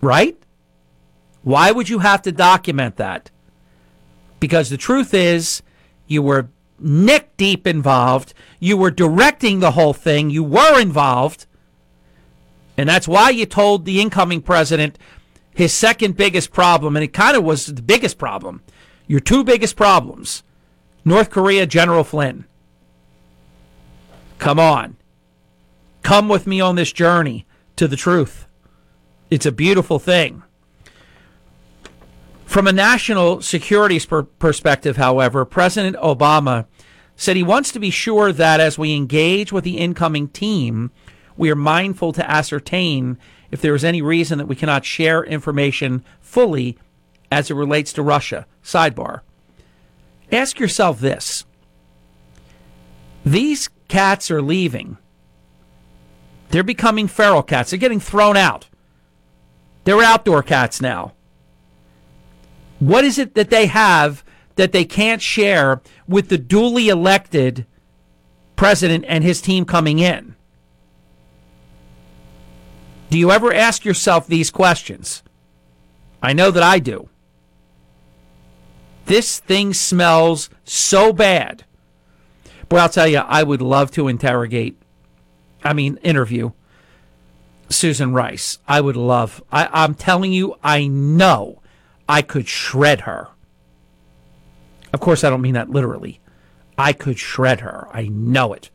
[0.00, 0.36] Right?
[1.42, 3.30] Why would you have to document that?
[4.40, 5.62] Because the truth is,
[6.10, 6.48] you were
[6.80, 8.34] neck deep involved.
[8.58, 10.28] You were directing the whole thing.
[10.28, 11.46] You were involved.
[12.76, 14.98] And that's why you told the incoming president
[15.54, 18.62] his second biggest problem, and it kind of was the biggest problem,
[19.06, 20.42] your two biggest problems
[21.04, 22.44] North Korea, General Flynn.
[24.38, 24.96] Come on.
[26.02, 27.46] Come with me on this journey
[27.76, 28.46] to the truth.
[29.30, 30.42] It's a beautiful thing.
[32.50, 36.66] From a national security per- perspective, however, President Obama
[37.14, 40.90] said he wants to be sure that as we engage with the incoming team,
[41.36, 43.18] we are mindful to ascertain
[43.52, 46.76] if there is any reason that we cannot share information fully
[47.30, 48.48] as it relates to Russia.
[48.64, 49.20] Sidebar.
[50.32, 51.44] Ask yourself this
[53.24, 54.98] these cats are leaving.
[56.48, 57.70] They're becoming feral cats.
[57.70, 58.66] They're getting thrown out.
[59.84, 61.12] They're outdoor cats now.
[62.80, 64.24] What is it that they have
[64.56, 67.66] that they can't share with the duly elected
[68.56, 70.34] president and his team coming in?
[73.10, 75.22] Do you ever ask yourself these questions?
[76.22, 77.08] I know that I do.
[79.06, 81.64] This thing smells so bad.
[82.68, 84.80] Boy, I'll tell you, I would love to interrogate,
[85.64, 86.52] I mean, interview
[87.68, 88.58] Susan Rice.
[88.68, 91.60] I would love, I, I'm telling you, I know
[92.10, 93.28] I could shred her.
[94.92, 96.18] Of course, I don't mean that literally.
[96.76, 97.86] I could shred her.
[97.92, 98.68] I know it.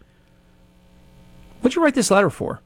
[1.60, 2.62] What'd you write this letter for?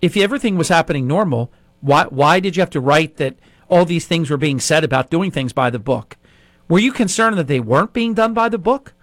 [0.00, 3.34] If everything was happening normal, why why did you have to write that
[3.68, 6.16] all these things were being said about doing things by the book?
[6.68, 8.94] Were you concerned that they weren't being done by the book?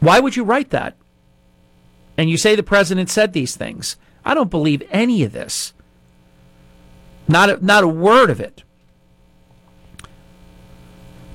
[0.00, 0.96] Why would you write that?
[2.16, 3.98] And you say the president said these things.
[4.24, 5.74] I don't believe any of this.
[7.28, 8.64] Not a, not a word of it.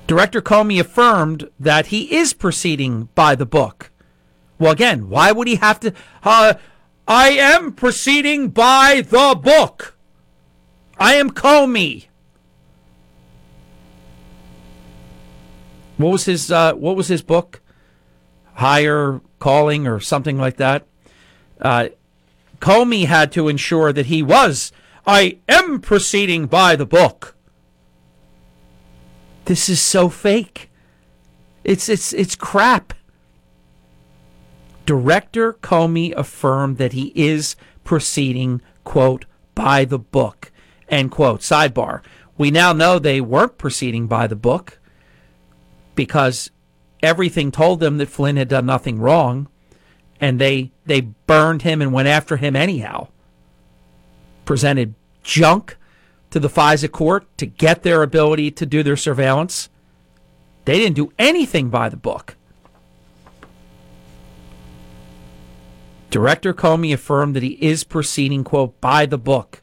[0.08, 3.92] Director Comey affirmed that he is proceeding by the book.
[4.58, 5.94] Well, again, why would he have to?
[6.24, 6.56] Uh,
[7.08, 9.98] I am proceeding by the book.
[10.98, 12.08] I am Comey.
[15.98, 17.62] What was his uh, What was his book?
[18.54, 20.88] Higher calling or something like that.
[21.62, 21.90] Uh,
[22.60, 24.72] Comey had to ensure that he was.
[25.06, 27.37] I am proceeding by the book.
[29.48, 30.70] This is so fake.
[31.64, 32.94] It's it's it's crap.
[34.86, 37.56] Director Comey affirmed that he is
[37.86, 39.24] proceeding, quote,
[39.56, 40.52] by the book,
[40.90, 41.40] end quote.
[41.40, 42.02] Sidebar.
[42.38, 44.80] We now know they weren't proceeding by the book
[45.96, 46.52] because
[47.02, 49.48] everything told them that Flynn had done nothing wrong
[50.20, 53.08] and they they burned him and went after him anyhow.
[54.44, 55.78] Presented junk
[56.32, 59.70] to the FISA court to get their ability to do their surveillance.
[60.66, 62.36] They didn't do anything by the book.
[66.10, 69.62] Director Comey affirmed that he is proceeding, quote, by the book,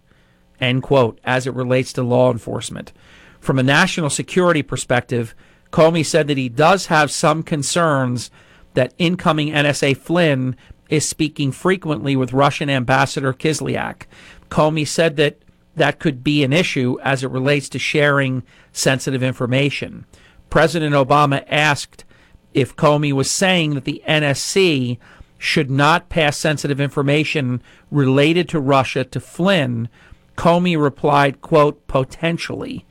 [0.61, 2.93] end quote, as it relates to law enforcement.
[3.41, 5.35] From a national security perspective,
[5.71, 8.31] Comey said that he does have some concerns
[8.75, 10.57] that incoming NSA Flynn
[10.89, 14.03] is speaking frequently with Russian Ambassador Kislyak.
[14.51, 15.39] Comey said that
[15.77, 20.07] that could be an issue as it relates to sharing sensitive information.
[20.51, 22.05] President Obama asked
[22.53, 24.99] if Comey was saying that the NSC
[25.39, 27.61] should not pass sensitive information
[27.91, 29.89] related to Russia to Flynn.
[30.37, 32.87] Comey replied, quote, potentially,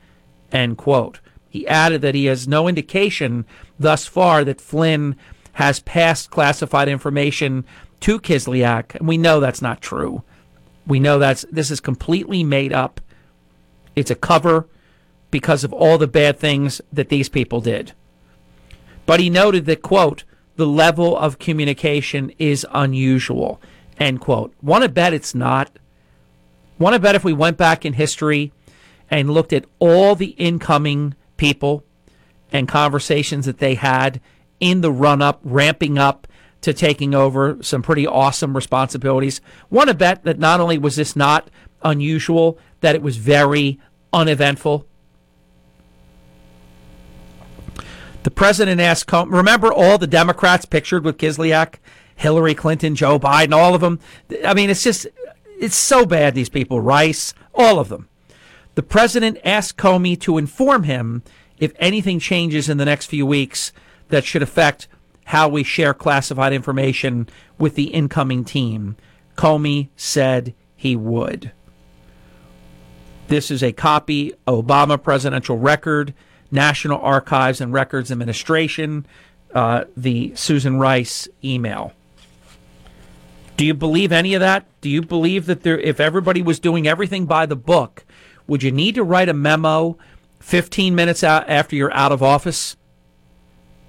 [0.52, 1.20] end quote.
[1.48, 3.46] He added that he has no indication
[3.78, 5.16] thus far that Flynn
[5.54, 7.64] has passed classified information
[8.00, 10.22] to Kislyak, and we know that's not true.
[10.86, 13.00] We know that's this is completely made up.
[13.96, 14.66] It's a cover
[15.30, 17.92] because of all the bad things that these people did.
[19.06, 20.24] But he noted that quote,
[20.56, 23.60] the level of communication is unusual,
[23.98, 24.54] end quote.
[24.62, 25.76] Want to bet it's not?
[26.78, 28.52] Want to bet if we went back in history
[29.10, 31.84] and looked at all the incoming people
[32.52, 34.20] and conversations that they had
[34.60, 36.26] in the run up, ramping up
[36.64, 39.42] to taking over some pretty awesome responsibilities.
[39.68, 41.50] Want to bet that not only was this not
[41.82, 43.78] unusual, that it was very
[44.14, 44.86] uneventful.
[48.22, 51.74] The president asked, remember all the Democrats pictured with Kislyak,
[52.16, 54.00] Hillary Clinton, Joe Biden, all of them.
[54.42, 55.06] I mean, it's just,
[55.58, 58.08] it's so bad, these people, Rice, all of them.
[58.74, 61.22] The president asked Comey to inform him
[61.58, 63.70] if anything changes in the next few weeks
[64.08, 64.88] that should affect
[65.24, 68.96] how we share classified information with the incoming team.
[69.36, 71.52] Comey said he would.
[73.28, 76.12] This is a copy Obama presidential record,
[76.50, 79.06] National Archives and Records Administration,
[79.54, 81.92] uh, the Susan Rice email.
[83.56, 84.66] Do you believe any of that?
[84.80, 88.04] Do you believe that there, if everybody was doing everything by the book,
[88.46, 89.96] would you need to write a memo
[90.40, 92.76] 15 minutes out after you're out of office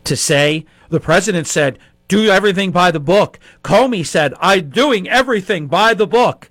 [0.05, 3.39] to say the president said do everything by the book.
[3.63, 6.49] Comey said I'm doing everything by the book.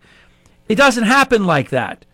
[0.69, 2.05] It doesn't happen like that.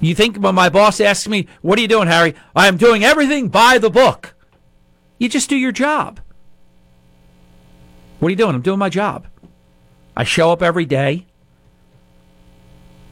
[0.00, 3.02] You think when my boss asks me, "What are you doing, Harry?" I am doing
[3.02, 4.34] everything by the book.
[5.18, 6.20] You just do your job.
[8.18, 8.54] What are you doing?
[8.54, 9.26] I'm doing my job.
[10.16, 11.26] I show up every day.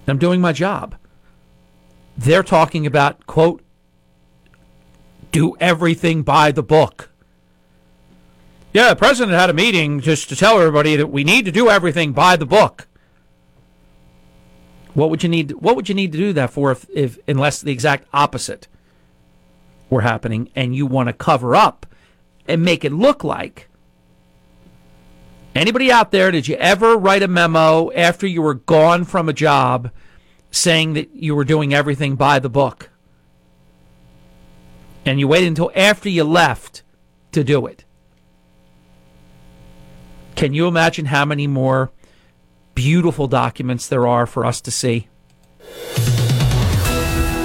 [0.07, 0.95] I'm doing my job.
[2.17, 3.64] They're talking about, quote,
[5.35, 7.11] do everything by the book.
[8.73, 11.69] Yeah, the president had a meeting just to tell everybody that we need to do
[11.69, 12.87] everything by the book.
[14.95, 15.51] What would you need?
[15.53, 18.69] What would you need to do that for if, if unless the exact opposite
[19.91, 21.85] were happening, and you want to cover up
[22.47, 23.69] and make it look like
[25.55, 26.31] anybody out there?
[26.31, 29.91] Did you ever write a memo after you were gone from a job
[30.53, 32.91] saying that you were doing everything by the book?
[35.05, 36.83] And you waited until after you left
[37.33, 37.85] to do it.
[40.35, 41.93] Can you imagine how many more
[42.75, 45.09] beautiful documents there are for us to see?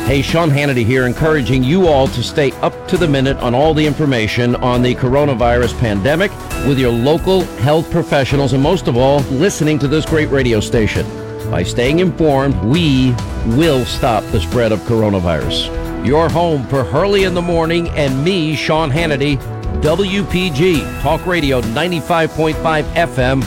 [0.05, 3.75] Hey, Sean Hannity here, encouraging you all to stay up to the minute on all
[3.75, 6.31] the information on the coronavirus pandemic
[6.67, 11.05] with your local health professionals, and most of all, listening to this great radio station.
[11.51, 13.11] By staying informed, we
[13.55, 15.88] will stop the spread of coronavirus.
[16.03, 19.37] Your home for Hurley in the Morning and me, Sean Hannity,
[19.81, 22.53] WPG, Talk Radio 95.5
[22.93, 23.43] FM,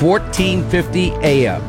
[0.00, 1.60] 1450 AM.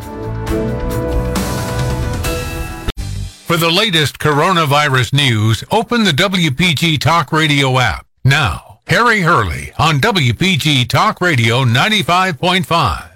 [3.46, 8.06] For the latest coronavirus news, open the WPG Talk Radio app.
[8.24, 13.10] Now, Harry Hurley on WPG Talk Radio 95.5.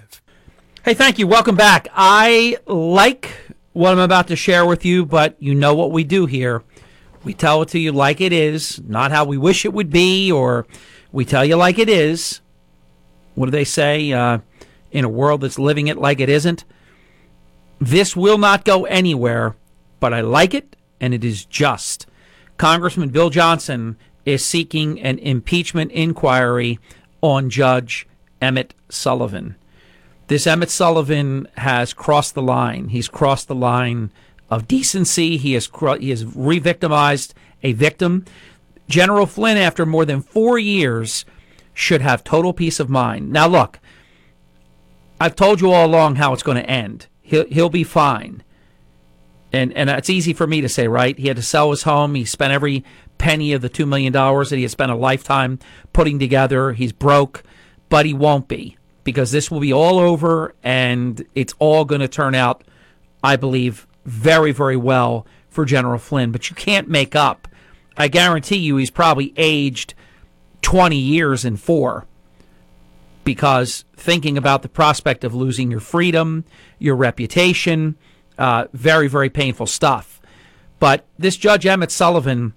[0.84, 1.28] Hey, thank you.
[1.28, 1.88] Welcome back.
[1.94, 3.30] I like
[3.74, 6.64] what I'm about to share with you, but you know what we do here
[7.24, 10.32] We tell it to you like it is, not how we wish it would be,
[10.32, 10.66] or
[11.12, 12.42] we tell you like it is.
[13.36, 14.12] What do they say?
[14.12, 14.40] Uh,
[14.92, 16.66] in a world that's living it like it isn't.
[17.80, 19.56] This will not go anywhere,
[20.00, 22.06] but I like it, and it is just.
[22.58, 26.80] Congressman Bill Johnson is seeking an impeachment inquiry
[27.22, 28.08] on Judge
[28.40, 29.56] Emmett Sullivan.
[30.28, 32.90] This Emmett Sullivan has crossed the line.
[32.90, 34.12] He's crossed the line
[34.52, 35.38] of decency.
[35.38, 37.34] He has he has re-victimized
[37.64, 38.26] a victim.
[38.88, 41.26] General Flynn, after more than four years,
[41.74, 43.32] should have total peace of mind.
[43.32, 43.80] Now, look,
[45.20, 47.08] I've told you all along how it's going to end.
[47.22, 48.43] He'll he'll be fine.
[49.54, 51.18] And and it's easy for me to say, right?
[51.18, 52.16] He had to sell his home.
[52.16, 52.84] He spent every
[53.18, 55.60] penny of the two million dollars that he had spent a lifetime
[55.93, 56.74] putting together.
[56.74, 57.43] He's broke,
[57.88, 62.08] but he won't be because this will be all over, and it's all going to
[62.08, 62.64] turn out,
[63.24, 66.32] I believe, very very well for General Flynn.
[66.32, 67.47] But you can't make up.
[67.97, 69.93] I guarantee you, he's probably aged
[70.62, 72.06] twenty years in four
[73.24, 76.43] because thinking about the prospect of losing your freedom,
[76.80, 77.95] your reputation,
[78.38, 80.20] uh, very, very painful stuff.
[80.80, 82.54] But this Judge Emmett Sullivan,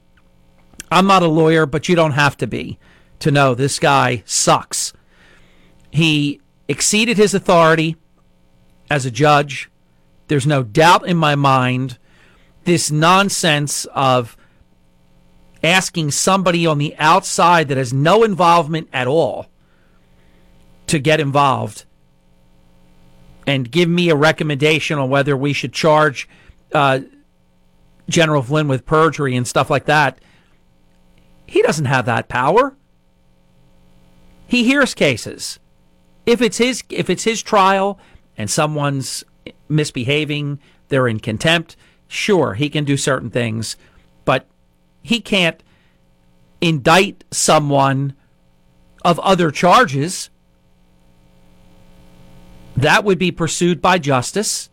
[0.91, 2.79] I'm not a lawyer, but you don't have to be
[3.19, 4.93] to know this guy sucks.
[5.91, 7.97] He exceeded his authority
[8.91, 9.71] as a judge.
[10.29, 11.99] There's no doubt in my mind
[12.65, 14.37] this nonsense of
[15.63, 19.47] asking somebody on the outside that has no involvement at all
[20.87, 21.85] to get involved
[23.47, 26.29] and give me a recommendation on whether we should charge
[26.73, 27.01] uh,
[28.09, 30.19] General Flynn with perjury and stuff like that.
[31.47, 32.77] He doesn't have that power.
[34.47, 35.59] He hears cases.
[36.27, 37.99] If it's his if it's his trial
[38.37, 39.25] and someone's
[39.69, 40.59] misbehaving,
[40.89, 41.77] they're in contempt,
[42.09, 43.77] sure, he can do certain things,
[44.25, 44.47] but
[45.03, 45.63] he can't
[46.61, 48.15] indict someone
[49.05, 50.31] of other charges
[52.77, 54.71] that would be pursued by justice,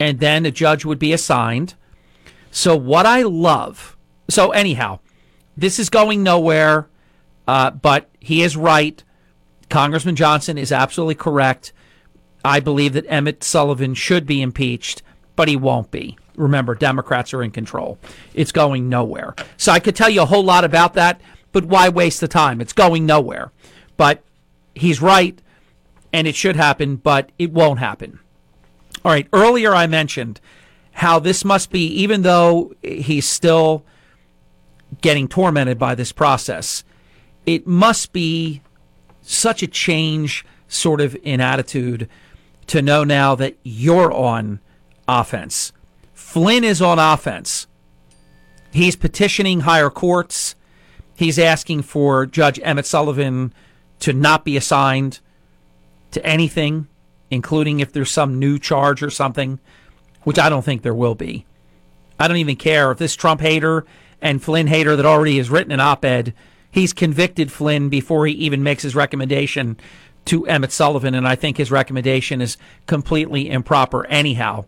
[0.00, 1.74] and then a judge would be assigned.
[2.50, 3.96] So, what I love,
[4.28, 5.00] so anyhow,
[5.56, 6.88] this is going nowhere,
[7.46, 9.02] uh, but he is right.
[9.68, 11.72] Congressman Johnson is absolutely correct.
[12.44, 15.02] I believe that Emmett Sullivan should be impeached,
[15.36, 16.18] but he won't be.
[16.36, 17.98] Remember, Democrats are in control.
[18.32, 19.34] It's going nowhere.
[19.56, 21.20] So I could tell you a whole lot about that,
[21.52, 22.60] but why waste the time?
[22.60, 23.50] It's going nowhere.
[23.96, 24.22] But
[24.74, 25.40] he's right
[26.12, 28.20] and it should happen, but it won't happen.
[29.04, 30.40] All right, earlier I mentioned
[30.92, 33.84] how this must be, even though he's still
[35.00, 36.82] getting tormented by this process,
[37.46, 38.62] it must be
[39.20, 42.08] such a change sort of in attitude
[42.68, 44.60] to know now that you're on
[45.06, 45.72] offense.
[46.14, 47.66] Flynn is on offense.
[48.70, 50.54] He's petitioning higher courts.
[51.16, 53.52] He's asking for Judge Emmett Sullivan
[54.00, 55.20] to not be assigned
[56.12, 56.86] to anything,
[57.30, 59.58] including if there's some new charge or something,
[60.22, 61.46] which I don't think there will be.
[62.20, 63.84] I don't even care if this Trump hater
[64.20, 66.34] and Flynn hater that already has written an op ed,
[66.70, 69.78] he's convicted Flynn before he even makes his recommendation
[70.28, 72.56] to Emmett Sullivan, and I think his recommendation is
[72.86, 74.66] completely improper anyhow.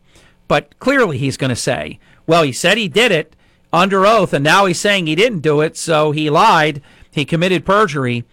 [0.49, 3.37] But clearly he's going to say, well, he said he did it
[3.73, 7.65] under oath, and now he's saying he didn't do it, so he lied, he committed
[7.65, 8.25] perjury.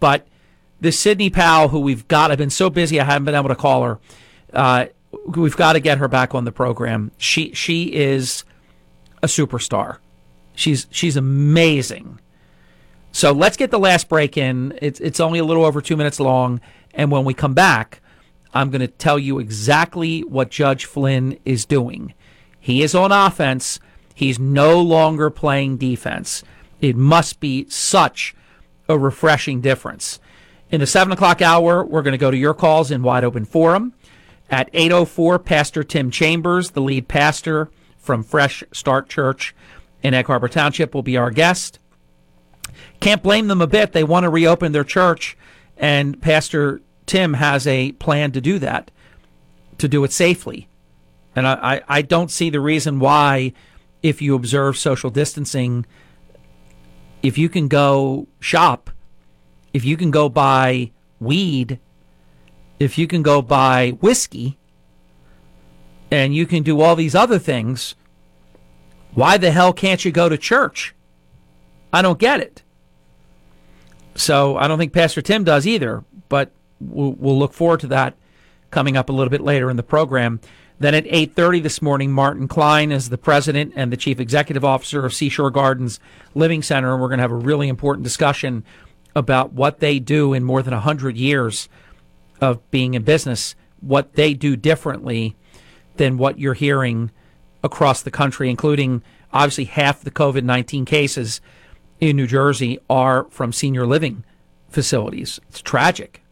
[0.00, 0.26] But
[0.80, 3.54] this Sidney Powell, who we've got, I've been so busy I haven't been able to
[3.54, 3.98] call her.
[4.52, 4.86] Uh,
[5.26, 7.10] we've got to get her back on the program.
[7.16, 8.44] She she is
[9.22, 9.98] a superstar.
[10.54, 12.20] She's she's amazing.
[13.24, 14.78] So let's get the last break in.
[14.82, 16.60] It's it's only a little over two minutes long,
[16.92, 18.02] and when we come back,
[18.52, 22.12] I'm going to tell you exactly what Judge Flynn is doing.
[22.60, 23.80] He is on offense.
[24.14, 26.44] He's no longer playing defense.
[26.82, 28.34] It must be such
[28.90, 30.20] a refreshing difference.
[30.68, 33.46] In the 7 o'clock hour, we're going to go to your calls in Wide Open
[33.46, 33.94] Forum.
[34.50, 39.54] At 8.04, Pastor Tim Chambers, the lead pastor from Fresh Start Church
[40.02, 41.78] in Egg Harbor Township, will be our guest.
[43.00, 43.92] Can't blame them a bit.
[43.92, 45.36] They want to reopen their church,
[45.76, 48.90] and Pastor Tim has a plan to do that,
[49.78, 50.68] to do it safely.
[51.36, 53.52] And I, I, don't see the reason why,
[54.02, 55.84] if you observe social distancing,
[57.24, 58.90] if you can go shop
[59.74, 61.80] if you can go buy weed,
[62.78, 64.56] if you can go buy whiskey,
[66.10, 67.96] and you can do all these other things,
[69.12, 70.94] why the hell can't you go to church?
[71.94, 72.64] I don't get it.
[74.16, 78.14] So I don't think Pastor Tim does either, but we'll, look forward to that
[78.72, 80.40] coming up a little bit later in the program.
[80.80, 85.06] Then at 8:30 this morning, Martin Klein is the president and the chief executive officer
[85.06, 86.00] of Seashore Gardens
[86.34, 88.64] Living Center, and we're going to have a really important discussion
[89.14, 91.68] about what they do in more than 100 years
[92.40, 95.36] of being in business, what they do differently
[95.96, 97.12] than what you're hearing
[97.62, 99.00] across the country, including
[99.32, 101.40] obviously half the COVID 19 cases
[102.00, 104.24] in New Jersey are from senior living
[104.68, 105.40] facilities.
[105.48, 106.22] It's tragic.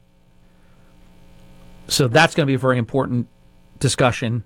[1.89, 3.29] So that's going to be a very important
[3.79, 4.45] discussion.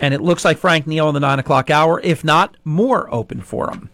[0.00, 3.40] And it looks like Frank Neal in the nine o'clock hour, if not more open
[3.40, 3.90] for him.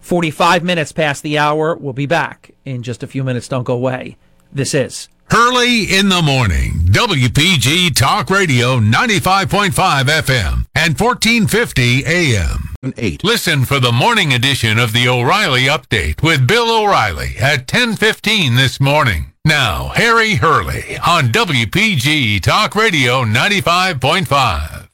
[0.00, 1.74] 45 minutes past the hour.
[1.74, 3.48] We'll be back in just a few minutes.
[3.48, 4.16] Don't go away.
[4.52, 6.72] This is Hurley in the morning.
[6.86, 12.70] WPG Talk Radio 95.5 FM and 1450 AM.
[12.96, 13.24] 8.
[13.24, 18.80] Listen for the morning edition of the O'Reilly Update with Bill O'Reilly at 1015 this
[18.80, 19.32] morning.
[19.44, 24.88] Now, Harry Hurley on WPG Talk Radio 95.5.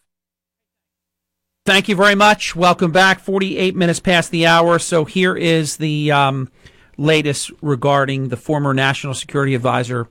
[1.66, 2.56] Thank you very much.
[2.56, 3.20] Welcome back.
[3.20, 4.78] 48 minutes past the hour.
[4.78, 6.50] So here is the um,
[6.96, 10.08] latest regarding the former National Security Advisor,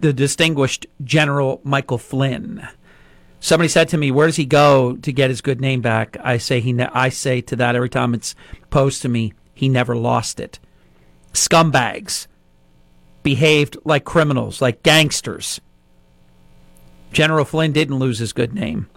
[0.00, 2.66] the distinguished General Michael Flynn.
[3.40, 6.38] Somebody said to me, "Where does he go to get his good name back?" I
[6.38, 6.72] say he.
[6.72, 8.34] Ne- I say to that every time it's
[8.70, 10.58] posed to me, he never lost it.
[11.32, 12.26] Scumbags
[13.22, 15.60] behaved like criminals, like gangsters.
[17.12, 18.88] General Flynn didn't lose his good name.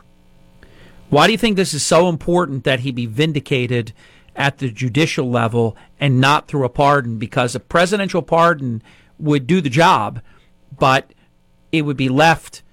[1.10, 3.94] Why do you think this is so important that he be vindicated
[4.42, 7.20] at the judicial level and not through a pardon?
[7.20, 8.82] Because a presidential pardon
[9.20, 10.20] would do the job,
[10.78, 11.14] but
[11.72, 12.64] it would be left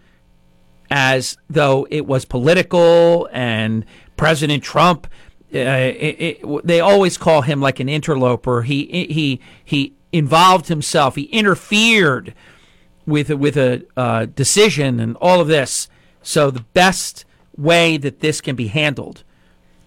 [0.91, 3.85] as though it was political and
[4.17, 5.07] President Trump.
[5.55, 8.63] Uh, it, it, they always call him like an interloper.
[8.63, 11.17] He he he involved himself.
[11.17, 12.35] He interfered
[13.07, 15.89] with with a uh, decision and all of this.
[16.23, 19.23] So the best way that this can be handled,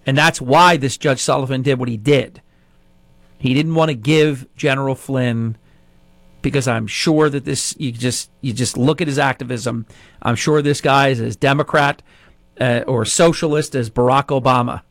[0.06, 2.42] and that's why this Judge Sullivan did what he did.
[3.38, 5.56] He didn't want to give General Flynn
[6.42, 9.86] because I'm sure that this you just you just look at his activism.
[10.20, 12.02] I'm sure this guy is as Democrat
[12.60, 14.82] uh, or socialist as Barack Obama.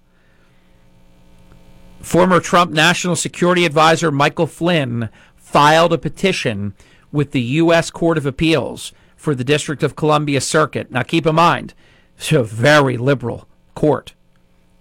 [2.00, 6.74] Former Trump National Security Advisor Michael Flynn filed a petition
[7.12, 7.92] with the U.S.
[7.92, 10.90] Court of Appeals for the District of Columbia Circuit.
[10.90, 11.74] Now, keep in mind,
[12.18, 14.14] it's a very liberal court.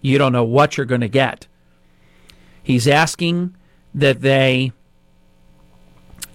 [0.01, 1.46] You don't know what you're going to get.
[2.62, 3.57] He's asking
[3.94, 4.72] that they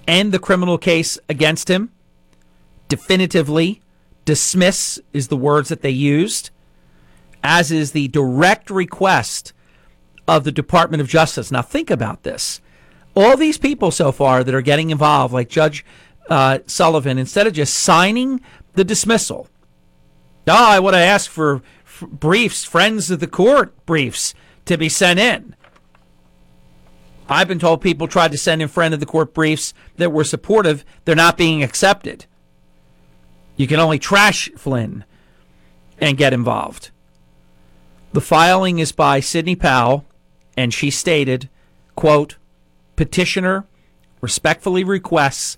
[0.07, 1.91] end the criminal case against him
[2.88, 3.82] definitively.
[4.26, 6.49] Dismiss is the words that they used,
[7.43, 9.53] as is the direct request
[10.28, 11.51] of the Department of Justice.
[11.51, 12.61] Now, think about this.
[13.16, 15.86] All these people so far that are getting involved, like Judge
[16.30, 18.41] uh, Sullivan, instead of just signing
[18.74, 19.47] the dismissal,
[20.47, 21.61] oh, I would have asked for
[22.01, 24.33] f- briefs, friends of the court briefs
[24.65, 25.55] to be sent in.
[27.27, 30.23] I've been told people tried to send in friend of the court briefs that were
[30.23, 30.85] supportive.
[31.05, 32.25] They're not being accepted.
[33.55, 35.05] You can only trash Flynn
[35.97, 36.91] and get involved.
[38.13, 40.05] The filing is by Sidney Powell,
[40.55, 41.49] and she stated,
[41.95, 42.37] quote,
[42.95, 43.65] petitioner
[44.21, 45.57] respectfully requests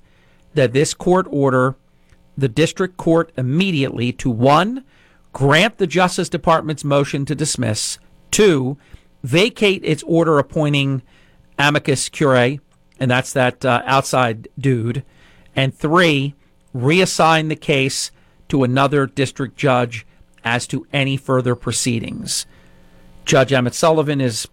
[0.53, 1.75] that this court order
[2.37, 4.83] the district court immediately to one,
[5.37, 7.99] grant the Justice Department's motion to dismiss,
[8.31, 8.75] two,
[9.21, 11.03] vacate its order appointing
[11.59, 12.59] amicus curiae,
[12.99, 15.03] and that's that uh, outside dude,
[15.55, 16.33] and three,
[16.75, 18.09] reassign the case
[18.49, 20.07] to another district judge
[20.43, 22.47] as to any further proceedings.
[23.23, 24.47] Judge Emmett Sullivan is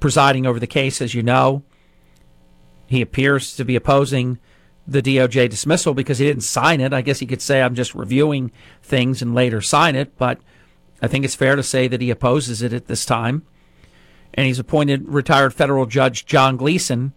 [0.00, 1.62] presiding over the case, as you know.
[2.86, 4.38] He appears to be opposing
[4.86, 6.92] the DOJ dismissal because he didn't sign it.
[6.92, 10.38] I guess he could say, I'm just reviewing things and later sign it, but
[11.00, 13.44] I think it's fair to say that he opposes it at this time.
[14.34, 17.12] And he's appointed retired federal judge John Gleeson.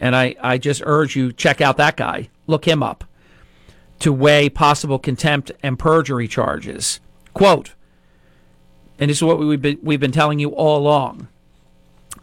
[0.00, 2.30] And I, I just urge you, check out that guy.
[2.46, 3.04] Look him up
[4.00, 7.00] to weigh possible contempt and perjury charges.
[7.32, 7.74] Quote,
[8.98, 11.28] and this is what we've been, we've been telling you all along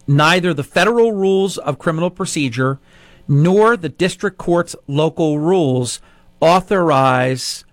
[0.08, 2.80] neither the federal rules of criminal procedure
[3.28, 6.02] nor the district court's local rules
[6.40, 7.64] authorize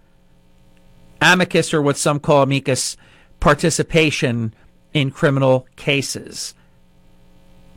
[1.21, 2.97] amicus or what some call amicus
[3.41, 4.55] participation
[4.93, 6.55] in criminal cases.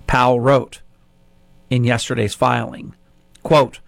[0.07, 0.81] Powell wrote
[1.69, 2.95] in yesterday's filing,
[3.43, 3.79] quote,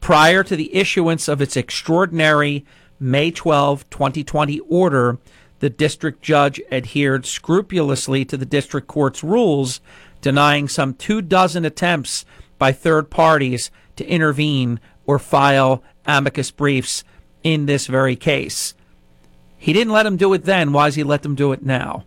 [0.00, 2.64] prior to the issuance of its extraordinary
[2.98, 5.18] May 12, 2020 order,
[5.60, 9.80] the district judge adhered scrupulously to the district court's rules
[10.20, 12.24] denying some two dozen attempts
[12.60, 17.02] by third parties to intervene or file amicus briefs
[17.42, 18.74] in this very case.
[19.56, 20.72] He didn't let them do it then.
[20.72, 22.04] Why does he let them do it now?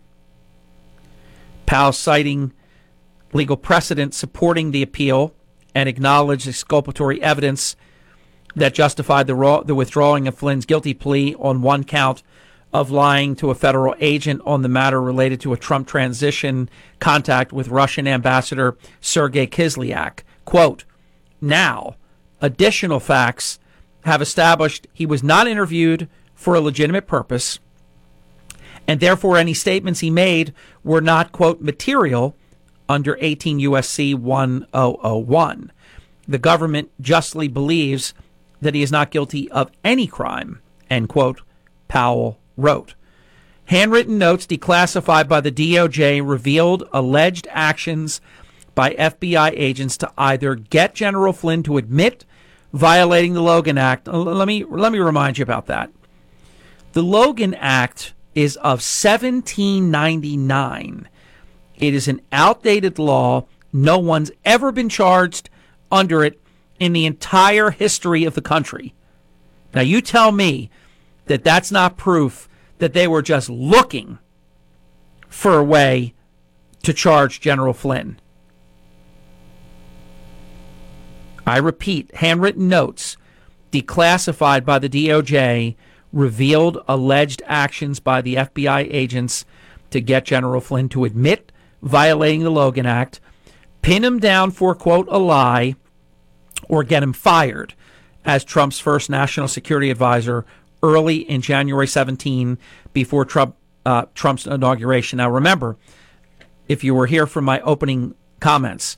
[1.66, 2.52] Powell citing
[3.32, 5.34] legal precedent supporting the appeal
[5.74, 7.74] and acknowledged exculpatory evidence
[8.54, 12.22] that justified the, raw, the withdrawing of Flynn's guilty plea on one count
[12.72, 17.52] of lying to a federal agent on the matter related to a Trump transition contact
[17.52, 20.20] with Russian Ambassador Sergei Kislyak.
[20.44, 20.84] Quote,
[21.40, 21.96] now,
[22.40, 23.58] additional facts
[24.04, 27.58] have established he was not interviewed for a legitimate purpose,
[28.86, 32.36] and therefore any statements he made were not, quote, material
[32.88, 35.72] under 18 USC 1001.
[36.28, 38.14] The government justly believes
[38.60, 41.40] that he is not guilty of any crime, end quote,
[41.88, 42.94] Powell wrote.
[43.66, 48.20] Handwritten notes declassified by the DOJ revealed alleged actions
[48.74, 52.24] by FBI agents to either get General Flynn to admit
[52.72, 54.08] violating the Logan Act.
[54.08, 55.90] Uh, let me let me remind you about that.
[56.92, 61.08] The Logan Act is of 1799
[61.76, 63.46] it is an outdated law.
[63.72, 65.50] No one's ever been charged
[65.90, 66.40] under it
[66.78, 68.94] in the entire history of the country.
[69.74, 70.70] Now, you tell me
[71.26, 72.48] that that's not proof
[72.78, 74.18] that they were just looking
[75.28, 76.14] for a way
[76.82, 78.20] to charge General Flynn.
[81.46, 83.16] I repeat, handwritten notes
[83.72, 85.74] declassified by the DOJ
[86.12, 89.44] revealed alleged actions by the FBI agents
[89.90, 91.50] to get General Flynn to admit
[91.82, 93.20] violating the Logan Act,
[93.82, 95.74] pin him down for, quote, a lie,
[96.68, 97.74] or get him fired
[98.24, 100.46] as Trump's first national security advisor
[100.82, 102.58] early in January 17
[102.92, 105.18] before Trump, uh, Trump's inauguration.
[105.18, 105.76] Now, remember,
[106.68, 108.96] if you were here from my opening comments,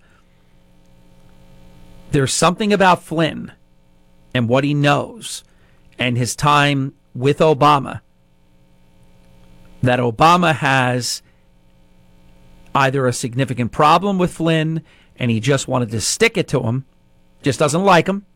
[2.10, 3.52] there's something about Flynn
[4.34, 5.44] and what he knows
[5.98, 8.00] and his time with Obama
[9.82, 11.22] that Obama has
[12.74, 14.82] either a significant problem with Flynn
[15.16, 16.84] and he just wanted to stick it to him,
[17.42, 18.26] just doesn't like him,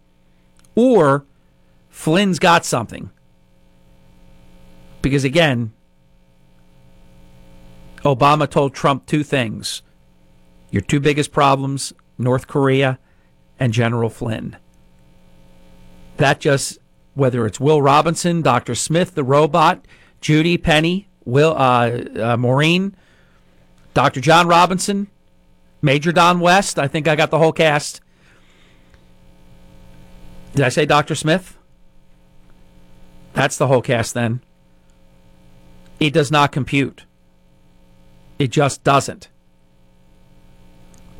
[0.74, 1.26] or
[1.90, 3.10] Flynn's got something.
[5.02, 5.72] Because again,
[8.04, 9.82] Obama told Trump two things
[10.70, 12.98] your two biggest problems, North Korea
[13.60, 14.56] and General Flynn.
[16.16, 16.78] That just,
[17.14, 18.74] whether it's Will Robinson, Dr.
[18.74, 19.86] Smith, the robot,
[20.20, 22.96] Judy Penny, Will uh, uh, Maureen,
[23.94, 24.20] Dr.
[24.20, 25.08] John Robinson,
[25.82, 26.78] Major Don West.
[26.78, 28.00] I think I got the whole cast.
[30.54, 31.14] Did I say Dr.
[31.14, 31.56] Smith?
[33.34, 34.40] That's the whole cast then.
[36.00, 37.04] It does not compute.
[38.38, 39.28] It just doesn't.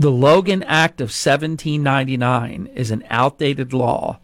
[0.01, 4.19] The Logan Act of 1799 is an outdated law.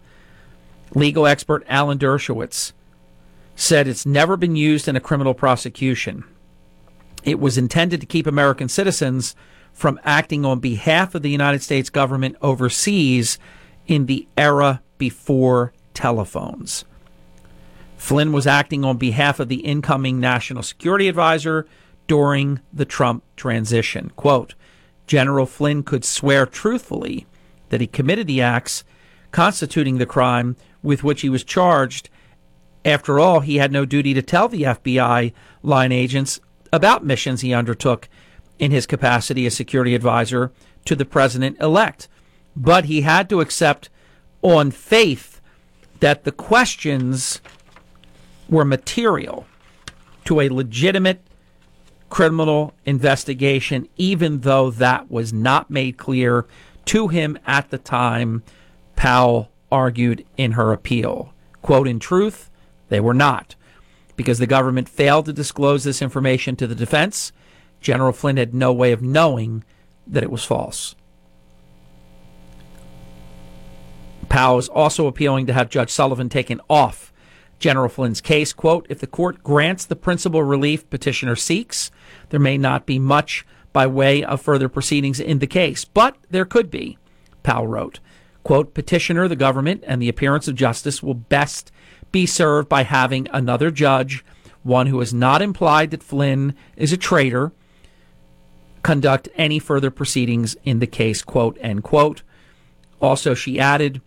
[0.94, 2.72] Legal expert Alan Dershowitz
[3.56, 6.24] said it's never been used in a criminal prosecution.
[7.24, 9.36] It was intended to keep American citizens
[9.74, 13.38] from acting on behalf of the United States government overseas
[13.86, 16.86] in the era before telephones.
[17.98, 21.66] Flynn was acting on behalf of the incoming national security advisor
[22.06, 24.10] during the Trump transition.
[24.16, 24.54] Quote,
[25.06, 27.26] General Flynn could swear truthfully
[27.68, 28.84] that he committed the acts
[29.30, 32.08] constituting the crime with which he was charged.
[32.84, 35.32] After all, he had no duty to tell the FBI
[35.62, 36.40] line agents
[36.72, 38.08] about missions he undertook
[38.58, 40.52] in his capacity as security advisor
[40.84, 42.08] to the president elect.
[42.54, 43.90] But he had to accept
[44.42, 45.40] on faith
[46.00, 47.40] that the questions
[48.48, 49.46] were material
[50.24, 51.20] to a legitimate
[52.10, 56.46] criminal investigation, even though that was not made clear
[56.86, 58.42] to him at the time,
[58.94, 61.32] Powell argued in her appeal.
[61.62, 62.50] Quote, in truth,
[62.88, 63.56] they were not
[64.14, 67.32] because the government failed to disclose this information to the defense.
[67.80, 69.62] General Flynn had no way of knowing
[70.06, 70.94] that it was false.
[74.28, 77.05] Powell is also appealing to have Judge Sullivan taken off
[77.58, 78.52] General Flynn's case.
[78.52, 81.90] Quote, if the court grants the principal relief petitioner seeks,
[82.30, 86.44] there may not be much by way of further proceedings in the case, but there
[86.44, 86.98] could be,
[87.42, 88.00] Powell wrote.
[88.42, 91.72] Quote, petitioner, the government, and the appearance of justice will best
[92.12, 94.24] be served by having another judge,
[94.62, 97.52] one who has not implied that Flynn is a traitor,
[98.82, 102.22] conduct any further proceedings in the case, quote, end quote.
[103.00, 104.00] Also, she added,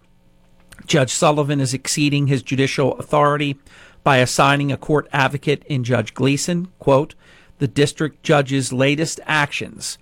[0.86, 3.58] Judge Sullivan is exceeding his judicial authority
[4.04, 7.16] by assigning a court advocate in Judge Gleeson, quote,
[7.60, 9.98] the district judge's latest actions,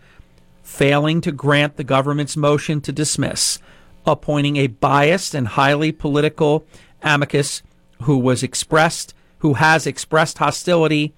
[0.61, 3.57] failing to grant the government's motion to dismiss,
[4.05, 6.65] appointing a biased and highly political
[7.01, 7.63] amicus
[8.03, 11.13] who was expressed who has expressed hostility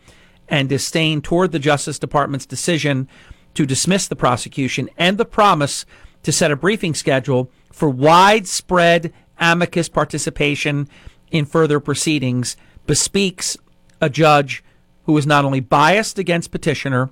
[0.47, 3.07] and disdain toward the Justice Department's decision
[3.53, 5.85] to dismiss the prosecution and the promise
[6.23, 10.87] to set a briefing schedule for widespread amicus participation
[11.31, 13.57] in further proceedings bespeaks
[14.01, 14.63] a judge
[15.03, 17.09] who is not only biased against petitioner,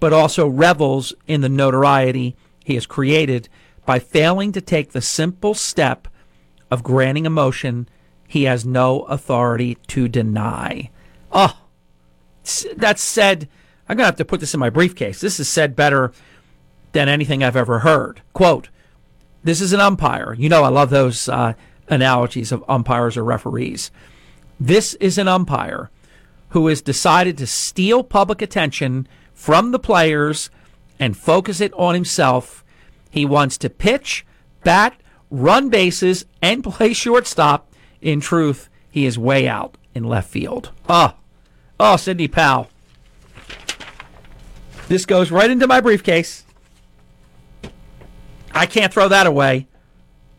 [0.00, 3.48] but also revels in the notoriety he has created
[3.86, 6.08] by failing to take the simple step
[6.70, 7.88] of granting a motion
[8.26, 10.90] he has no authority to deny.
[11.32, 11.58] Oh,
[12.76, 13.48] that's said.
[13.88, 15.20] I'm going to have to put this in my briefcase.
[15.20, 16.12] This is said better
[16.92, 18.20] than anything I've ever heard.
[18.34, 18.68] Quote,
[19.42, 20.34] this is an umpire.
[20.34, 21.54] You know, I love those uh,
[21.88, 23.90] analogies of umpires or referees.
[24.60, 25.90] This is an umpire
[26.50, 30.50] who has decided to steal public attention from the players
[30.98, 32.64] and focus it on himself.
[33.10, 34.26] He wants to pitch,
[34.64, 37.72] bat, run bases, and play shortstop.
[38.00, 40.70] In truth, he is way out in left field.
[40.88, 41.14] Oh,
[41.78, 42.68] oh, Sidney Powell.
[44.88, 46.44] This goes right into my briefcase.
[48.52, 49.66] I can't throw that away.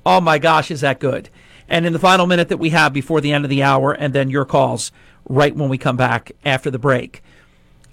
[0.05, 1.29] Oh my gosh, is that good?
[1.69, 4.13] And in the final minute that we have before the end of the hour, and
[4.13, 4.91] then your calls
[5.29, 7.21] right when we come back after the break.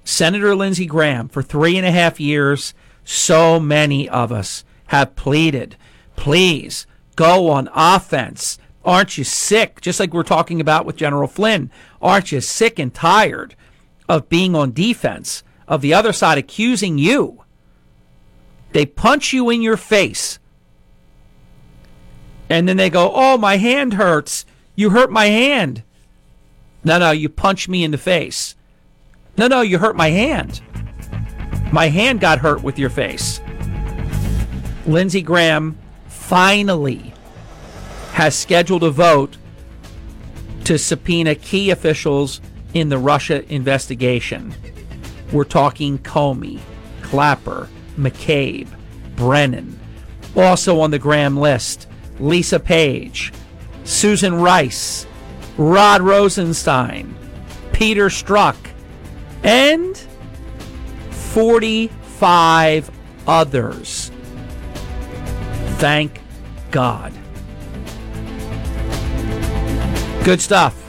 [0.02, 2.74] Senator Lindsey Graham, for three and a half years,
[3.04, 5.76] so many of us have pleaded,
[6.16, 8.58] please go on offense.
[8.84, 9.80] Aren't you sick?
[9.80, 11.70] Just like we're talking about with General Flynn.
[12.00, 13.56] Aren't you sick and tired
[14.08, 17.42] of being on defense, of the other side accusing you?
[18.72, 20.38] They punch you in your face.
[22.49, 24.44] And then they go, Oh, my hand hurts.
[24.74, 25.82] You hurt my hand.
[26.84, 28.55] No, no, you punch me in the face.
[29.36, 30.61] No, no, you hurt my hand.
[31.72, 33.40] My hand got hurt with your face.
[34.86, 35.76] Lindsey Graham
[36.07, 37.12] finally
[38.12, 39.36] has scheduled a vote
[40.64, 42.40] to subpoena key officials
[42.72, 44.55] in the Russia investigation.
[45.32, 46.61] We're talking Comey,
[47.03, 47.68] Clapper,
[47.99, 48.68] McCabe,
[49.16, 49.78] Brennan.
[50.36, 51.88] Also on the Graham list,
[52.18, 53.32] Lisa Page,
[53.84, 55.06] Susan Rice,
[55.56, 57.16] Rod Rosenstein,
[57.72, 58.56] Peter Strzok,
[59.42, 59.96] and
[61.10, 62.90] 45
[63.26, 64.10] others.
[65.78, 66.20] Thank
[66.70, 67.12] God.
[70.24, 70.82] Good stuff.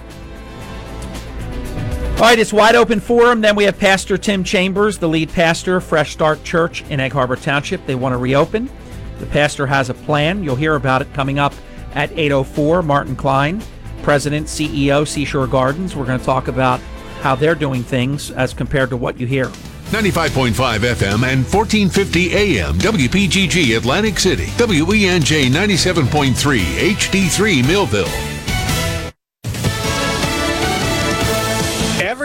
[2.17, 3.41] All right, it's wide open forum.
[3.41, 7.11] Then we have Pastor Tim Chambers, the lead pastor of Fresh Start Church in Egg
[7.11, 7.86] Harbor Township.
[7.86, 8.71] They want to reopen.
[9.20, 10.43] The pastor has a plan.
[10.43, 11.53] You'll hear about it coming up
[11.93, 12.82] at 804.
[12.84, 13.61] Martin Klein,
[14.03, 15.95] President, CEO, Seashore Gardens.
[15.95, 16.80] We're going to talk about
[17.22, 19.45] how they're doing things as compared to what you hear.
[19.88, 26.59] 95.5 FM and 1450 AM WPGG Atlantic City, WENJ 97.3
[26.91, 28.36] HD3 Millville.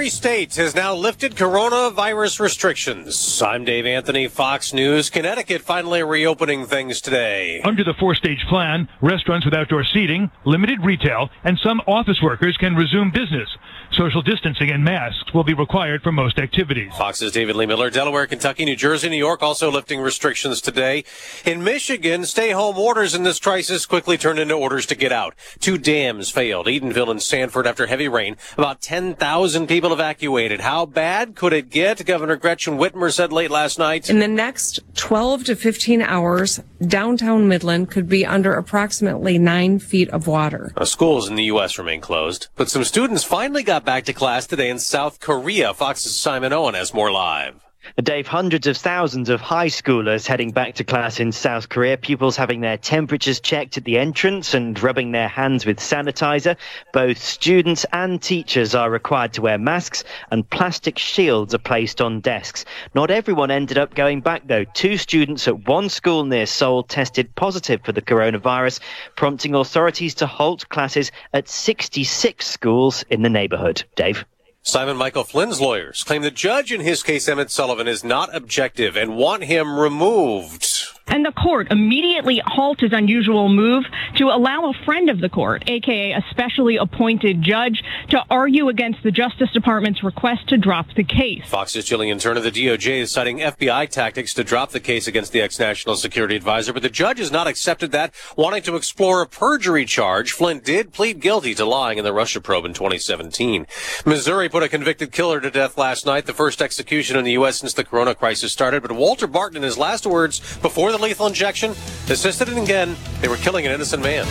[0.02, 3.40] Every state has now lifted coronavirus restrictions.
[3.40, 5.08] I'm Dave Anthony, Fox News.
[5.08, 7.60] Connecticut finally reopening things today.
[7.62, 12.56] Under the four stage plan, restaurants with outdoor seating, limited retail, and some office workers
[12.56, 13.48] can resume business.
[13.92, 16.90] Social distancing and masks will be required for most activities.
[16.96, 21.04] Fox's David Lee Miller, Delaware, Kentucky, New Jersey, New York also lifting restrictions today.
[21.44, 25.34] In Michigan, stay home orders in this crisis quickly turned into orders to get out.
[25.60, 28.38] Two dams failed, Edenville and Sanford after heavy rain.
[28.56, 30.60] About 10,000 people evacuated.
[30.60, 32.06] How bad could it get?
[32.06, 34.08] Governor Gretchen Whitmer said late last night.
[34.08, 40.08] In the next 12 to 15 hours, downtown Midland could be under approximately nine feet
[40.10, 40.72] of water.
[40.76, 41.78] Now, schools in the U.S.
[41.78, 45.74] remain closed, but some students finally got back to class today in South Korea.
[45.74, 47.62] Fox's Simon Owen has more live.
[48.00, 52.38] Dave, hundreds of thousands of high schoolers heading back to class in South Korea, pupils
[52.38, 56.56] having their temperatures checked at the entrance and rubbing their hands with sanitizer.
[56.94, 62.20] Both students and teachers are required to wear masks and plastic shields are placed on
[62.20, 62.64] desks.
[62.94, 64.64] Not everyone ended up going back though.
[64.64, 68.80] Two students at one school near Seoul tested positive for the coronavirus,
[69.16, 73.84] prompting authorities to halt classes at 66 schools in the neighborhood.
[73.96, 74.24] Dave.
[74.64, 78.96] Simon Michael Flynn's lawyers claim the judge in his case, Emmett Sullivan, is not objective
[78.96, 80.84] and want him removed.
[81.08, 83.84] And the court immediately halt his unusual move
[84.16, 89.02] to allow a friend of the court, aka a specially appointed judge, to argue against
[89.02, 91.42] the Justice Department's request to drop the case.
[91.46, 95.40] Fox's Jillian Turner, the DOJ, is citing FBI tactics to drop the case against the
[95.40, 99.84] ex-national security advisor, but the judge has not accepted that, wanting to explore a perjury
[99.84, 100.32] charge.
[100.32, 103.66] Flynn did plead guilty to lying in the Russia probe in 2017.
[104.06, 107.58] Missouri put a convicted killer to death last night, the first execution in the U.S.
[107.58, 111.26] since the corona crisis started, but Walter Barton, in his last words before the lethal
[111.26, 111.70] injection,
[112.08, 114.26] insisted again they were killing an innocent man.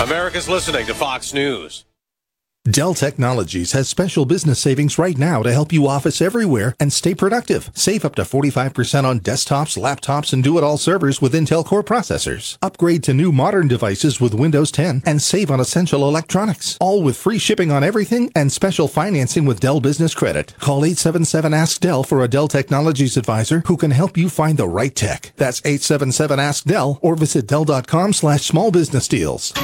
[0.00, 1.84] America's listening to Fox News.
[2.68, 7.14] Dell Technologies has special business savings right now to help you office everywhere and stay
[7.14, 7.70] productive.
[7.72, 12.58] Save up to 45% on desktops, laptops, and do-it-all servers with Intel Core processors.
[12.60, 16.76] Upgrade to new modern devices with Windows 10 and save on essential electronics.
[16.80, 20.52] All with free shipping on everything and special financing with Dell Business Credit.
[20.58, 25.32] Call 877-ASK-DELL for a Dell Technologies advisor who can help you find the right tech.
[25.36, 29.54] That's 877-ASK-DELL or visit Dell.com slash small business deals.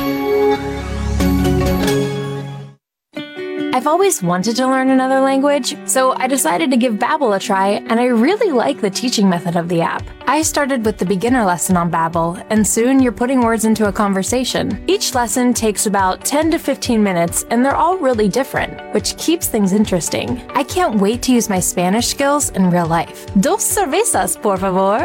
[3.74, 7.70] I've always wanted to learn another language, so I decided to give Babbel a try,
[7.70, 10.04] and I really like the teaching method of the app.
[10.28, 13.92] I started with the beginner lesson on Babbel, and soon you're putting words into a
[13.92, 14.80] conversation.
[14.86, 19.48] Each lesson takes about 10 to 15 minutes, and they're all really different, which keeps
[19.48, 20.40] things interesting.
[20.50, 23.26] I can't wait to use my Spanish skills in real life.
[23.40, 25.04] Dos cervezas, por favor.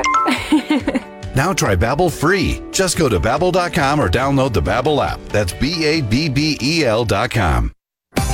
[1.36, 2.61] Now try Babbel free.
[2.72, 5.20] Just go to babbel.com or download the Babbel app.
[5.30, 7.72] That's B A B B E L.com.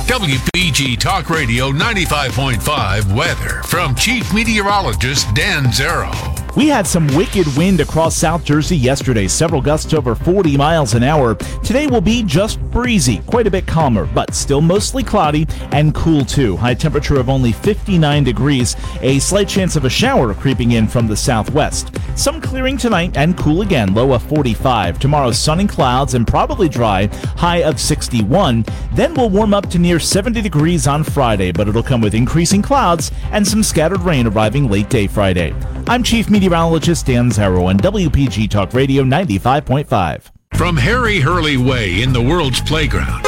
[0.06, 6.45] WPG Talk Radio 95.5 weather from Chief Meteorologist Dan Zarrow.
[6.56, 11.02] We had some wicked wind across South Jersey yesterday, several gusts over 40 miles an
[11.02, 11.34] hour.
[11.62, 16.24] Today will be just breezy, quite a bit calmer, but still mostly cloudy and cool
[16.24, 16.56] too.
[16.56, 21.06] High temperature of only 59 degrees, a slight chance of a shower creeping in from
[21.06, 21.94] the southwest.
[22.14, 24.98] Some clearing tonight and cool again, low of 45.
[24.98, 28.64] Tomorrow, sun and clouds and probably dry, high of 61.
[28.94, 32.62] Then we'll warm up to near 70 degrees on Friday, but it'll come with increasing
[32.62, 35.54] clouds and some scattered rain arriving late day Friday.
[35.88, 40.30] I'm Chief Meteorologist Dan Zarrow on WPG Talk Radio 95.5.
[40.54, 43.26] From Harry Hurley Way in the world's playground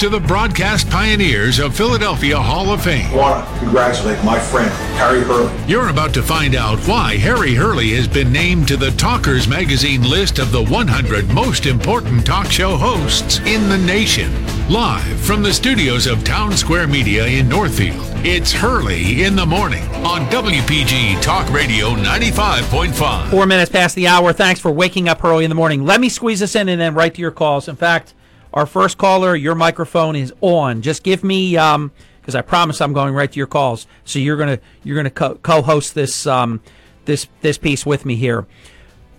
[0.00, 3.12] to the broadcast pioneers of Philadelphia Hall of Fame.
[3.12, 5.52] I want to congratulate my friend, Harry Hurley.
[5.68, 10.02] You're about to find out why Harry Hurley has been named to the Talkers Magazine
[10.02, 14.32] list of the 100 most important talk show hosts in the nation.
[14.70, 19.86] Live from the studios of Town Square Media in Northfield, it's Hurley in the Morning
[19.96, 23.30] on WPG Talk Radio 95.5.
[23.30, 24.32] Four minutes past the hour.
[24.32, 25.84] Thanks for waking up early in the morning.
[25.84, 27.68] Let me squeeze this in and then right to your calls.
[27.68, 28.14] In fact,
[28.52, 30.82] our first caller, your microphone is on.
[30.82, 31.92] Just give me, because um,
[32.34, 33.86] I promise I'm going right to your calls.
[34.04, 36.60] So you're gonna you're gonna co- co-host this um,
[37.04, 38.46] this this piece with me here,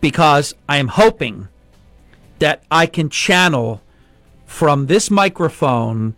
[0.01, 1.47] because I am hoping
[2.39, 3.81] that I can channel
[4.45, 6.15] from this microphone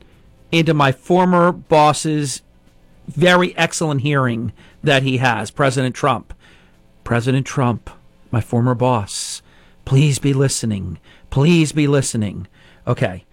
[0.51, 2.41] into my former boss's
[3.07, 4.53] very excellent hearing
[4.83, 6.33] that he has, President Trump.
[7.03, 7.89] President Trump,
[8.31, 9.41] my former boss,
[9.83, 10.97] please be listening.
[11.29, 12.47] Please be listening.
[12.87, 13.25] Okay.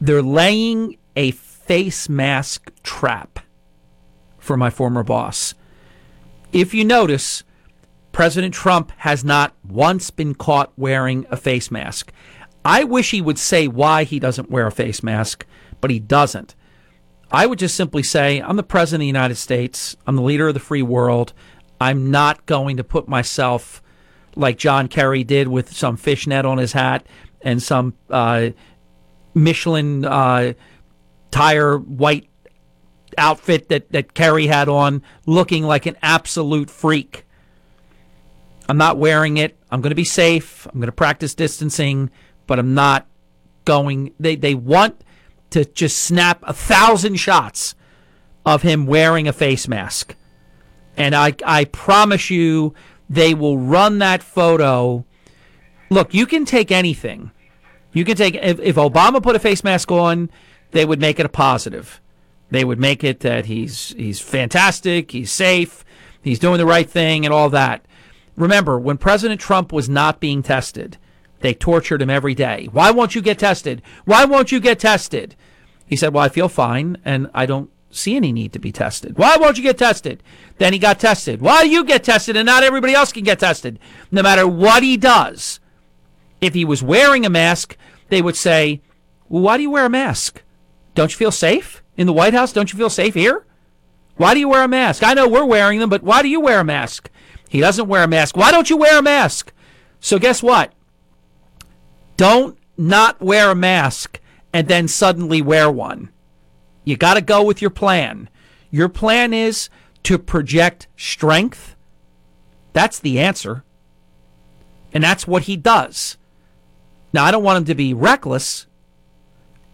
[0.00, 3.40] They're laying a face mask trap
[4.38, 5.54] for my former boss.
[6.52, 7.42] If you notice,
[8.12, 12.12] President Trump has not once been caught wearing a face mask.
[12.64, 15.44] I wish he would say why he doesn't wear a face mask,
[15.80, 16.54] but he doesn't.
[17.30, 19.96] I would just simply say, I'm the President of the United States.
[20.06, 21.32] I'm the leader of the free world.
[21.80, 23.82] I'm not going to put myself
[24.36, 27.06] like John Kerry did with some fishnet on his hat
[27.46, 28.50] and some uh,
[29.32, 30.52] Michelin uh,
[31.30, 32.28] tire white
[33.16, 37.24] outfit that, that Kerry had on, looking like an absolute freak.
[38.68, 39.56] I'm not wearing it.
[39.70, 40.66] I'm going to be safe.
[40.66, 42.10] I'm going to practice distancing,
[42.48, 43.06] but I'm not
[43.64, 44.12] going.
[44.18, 45.00] They, they want
[45.50, 47.76] to just snap a thousand shots
[48.44, 50.16] of him wearing a face mask.
[50.96, 52.74] And I, I promise you,
[53.08, 55.04] they will run that photo.
[55.90, 57.30] Look, you can take anything.
[57.96, 60.28] You can take if, if Obama put a face mask on,
[60.72, 62.02] they would make it a positive.
[62.50, 65.82] They would make it that he's he's fantastic, he's safe,
[66.20, 67.86] he's doing the right thing, and all that.
[68.36, 70.98] Remember, when President Trump was not being tested,
[71.40, 72.68] they tortured him every day.
[72.70, 73.80] Why won't you get tested?
[74.04, 75.34] Why won't you get tested?
[75.86, 79.16] He said, Well, I feel fine and I don't see any need to be tested.
[79.16, 80.22] Why won't you get tested?
[80.58, 81.40] Then he got tested.
[81.40, 83.78] Why do you get tested and not everybody else can get tested?
[84.10, 85.60] No matter what he does.
[86.40, 87.76] If he was wearing a mask,
[88.08, 88.82] they would say,
[89.28, 90.42] Well, why do you wear a mask?
[90.94, 92.52] Don't you feel safe in the White House?
[92.52, 93.44] Don't you feel safe here?
[94.16, 95.02] Why do you wear a mask?
[95.02, 97.10] I know we're wearing them, but why do you wear a mask?
[97.48, 98.36] He doesn't wear a mask.
[98.36, 99.52] Why don't you wear a mask?
[100.00, 100.72] So, guess what?
[102.16, 104.20] Don't not wear a mask
[104.52, 106.10] and then suddenly wear one.
[106.84, 108.30] You got to go with your plan.
[108.70, 109.68] Your plan is
[110.04, 111.76] to project strength.
[112.72, 113.64] That's the answer.
[114.92, 116.16] And that's what he does.
[117.16, 118.66] Now, I don't want him to be reckless.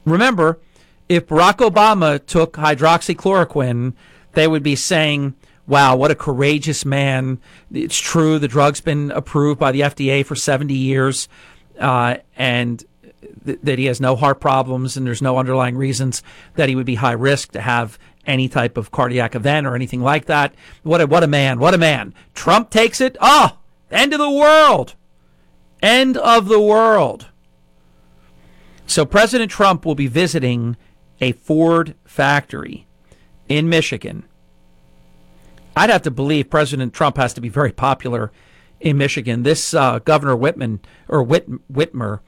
[0.05, 0.61] Remember,
[1.09, 3.95] if Barack Obama took hydroxychloroquine,
[4.35, 5.35] they would be saying,
[5.67, 7.41] wow, what a courageous man.
[7.73, 11.29] It's true, the drug's been approved by the FDA for 70 years.
[11.81, 12.85] Uh, and
[13.45, 16.23] th- that he has no heart problems and there's no underlying reasons
[16.55, 20.01] that he would be high risk to have any type of cardiac event or anything
[20.01, 20.55] like that.
[20.85, 21.59] What a, what a man.
[21.59, 22.15] What a man.
[22.35, 23.17] Trump takes it.
[23.21, 23.59] Oh,
[23.91, 24.95] end of the world.
[25.83, 27.27] End of the world.
[28.93, 30.77] So President Trump will be visiting
[31.19, 32.87] a Ford factory
[33.49, 34.25] in Michigan.
[35.75, 38.31] I'd have to believe President Trump has to be very popular
[38.81, 39.45] in Michigan.
[39.45, 42.21] This uh, Governor Whitman or Whit, Whitmer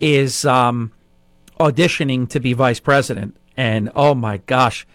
[0.00, 0.90] is um,
[1.60, 4.88] auditioning to be vice president, and oh my gosh,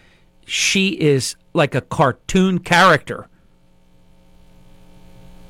[0.44, 3.26] she is like a cartoon character.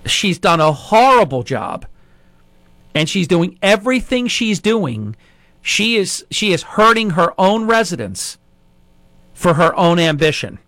[0.05, 1.87] She's done a horrible job,
[2.95, 5.17] and she's doing everything she's doing.
[5.67, 8.39] She is she is hurting her own residents
[9.35, 10.61] for her own ambition.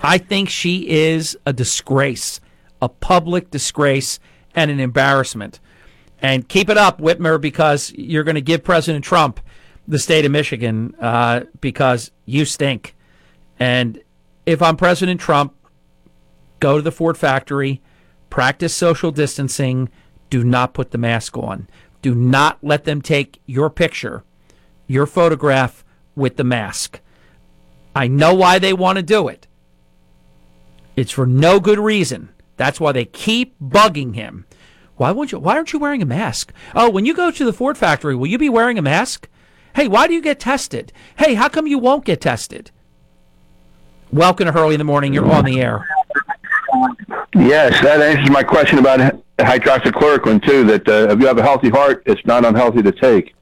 [0.00, 2.40] I think she is a disgrace,
[2.82, 4.18] a public disgrace,
[4.52, 5.60] and an embarrassment.
[6.20, 9.38] And keep it up, Whitmer, because you're going to give President Trump
[9.86, 12.96] the state of Michigan uh, because you stink.
[13.60, 14.02] And
[14.44, 15.54] if I'm President Trump,
[16.58, 17.80] go to the Ford factory,
[18.28, 19.88] practice social distancing,
[20.30, 21.68] do not put the mask on.
[22.02, 24.24] Do not let them take your picture,
[24.86, 25.84] your photograph
[26.16, 27.00] with the mask.
[27.94, 29.46] I know why they want to do it.
[30.96, 32.30] It's for no good reason.
[32.56, 34.46] That's why they keep bugging him.
[34.96, 36.52] Why won't you why aren't you wearing a mask?
[36.74, 39.28] Oh, when you go to the Ford factory, will you be wearing a mask?
[39.74, 40.92] Hey, why do you get tested?
[41.16, 42.70] Hey, how come you won't get tested?
[44.12, 45.14] Welcome to Hurley in the morning.
[45.14, 45.86] You're on the air.
[47.34, 49.00] Yes, that answers my question about
[49.38, 50.64] hydroxychloroquine too.
[50.64, 53.34] That uh, if you have a healthy heart, it's not unhealthy to take.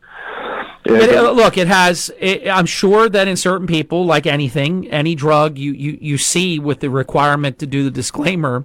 [0.84, 2.10] It, uh, look, it has.
[2.18, 6.58] It, I'm sure that in certain people, like anything, any drug, you, you, you see
[6.58, 8.64] with the requirement to do the disclaimer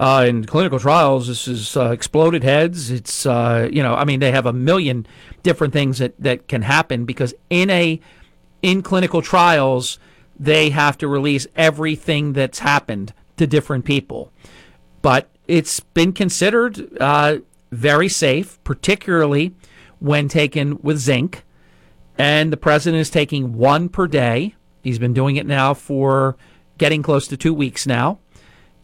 [0.00, 2.90] uh, in clinical trials, this is uh, exploded heads.
[2.90, 5.06] It's uh, you know, I mean, they have a million
[5.42, 8.00] different things that, that can happen because in a
[8.62, 9.98] in clinical trials,
[10.38, 14.32] they have to release everything that's happened to different people.
[15.02, 17.38] But it's been considered uh,
[17.70, 19.54] very safe, particularly
[19.98, 21.44] when taken with zinc.
[22.18, 24.54] And the president is taking one per day.
[24.82, 26.36] He's been doing it now for
[26.78, 28.18] getting close to two weeks now.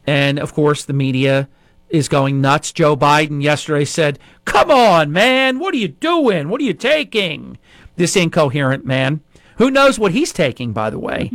[0.06, 1.48] And of course, the media
[1.88, 2.72] is going nuts.
[2.72, 6.48] Joe Biden yesterday said, Come on, man, what are you doing?
[6.48, 7.58] What are you taking?
[7.96, 9.20] This incoherent man.
[9.56, 11.32] Who knows what he's taking, by the way?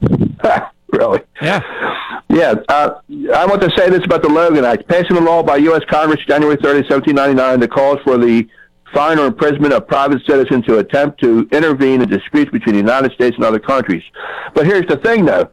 [0.92, 1.20] really?
[1.42, 1.60] Yeah.
[2.34, 2.54] Yeah.
[2.68, 3.00] Uh,
[3.32, 4.88] I want to say this about the Logan Act.
[4.88, 5.82] Passing a law by U.S.
[5.88, 8.46] Congress January 30, 1799 that calls for the
[8.92, 13.12] fine or imprisonment of private citizens who attempt to intervene in disputes between the United
[13.12, 14.02] States and other countries.
[14.52, 15.50] But here's the thing, though.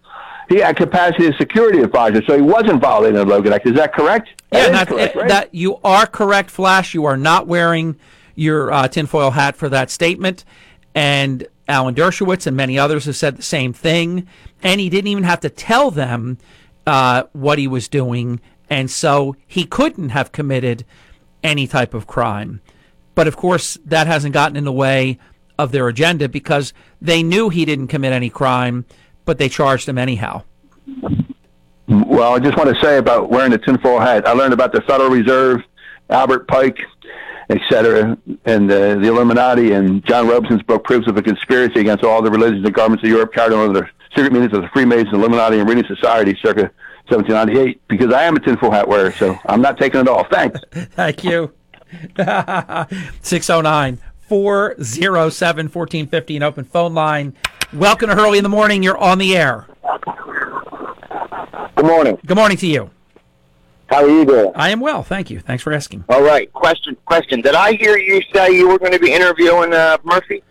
[0.50, 3.66] He had capacity as security advisor, so he wasn't violating the Logan Act.
[3.68, 4.30] Is that correct?
[4.52, 5.28] Yeah, that, correct, right?
[5.30, 6.94] that you are correct, Flash.
[6.94, 7.96] You are not wearing
[8.36, 10.44] your uh, tinfoil hat for that statement.
[10.94, 14.28] And Alan Dershowitz and many others have said the same thing.
[14.62, 16.38] And he didn't even have to tell them
[16.88, 18.40] uh, what he was doing.
[18.70, 20.86] And so he couldn't have committed
[21.44, 22.62] any type of crime.
[23.16, 25.20] But of course, that hasn't gotten in the way
[25.58, 28.86] of their agenda because they knew he didn't commit any crime,
[29.26, 30.44] but they charged him anyhow.
[31.88, 34.28] Well, I just want to say about wearing the tinfoil hat.
[34.28, 35.62] I learned about the Federal Reserve,
[36.10, 36.80] Albert Pike,
[37.50, 42.22] etc., and the, the Illuminati, and John Robison's book proves of a conspiracy against all
[42.22, 45.60] the religions and governments of Europe carried on under secret meetings of the Freemasons, Illuminati,
[45.60, 46.72] and Reading Society circa
[47.08, 47.82] 1798.
[47.88, 50.28] Because I am a tinfoil hat wearer, so I'm not taking it off.
[50.32, 50.60] Thanks.
[50.72, 51.54] Thank you.
[53.22, 57.36] 609 407 1450, an open phone line.
[57.74, 58.84] Welcome to Hurley in the Morning.
[58.84, 59.68] You're on the air.
[61.76, 62.18] Good morning.
[62.26, 62.92] Good morning to you.
[63.88, 64.52] How are you doing?
[64.56, 65.42] I am well, thank you.
[65.42, 66.06] Thanks for asking.
[66.08, 66.52] All right.
[66.54, 66.96] Question.
[67.06, 67.42] Question.
[67.42, 70.44] Did I hear you say you were going to be interviewing uh, Murphy?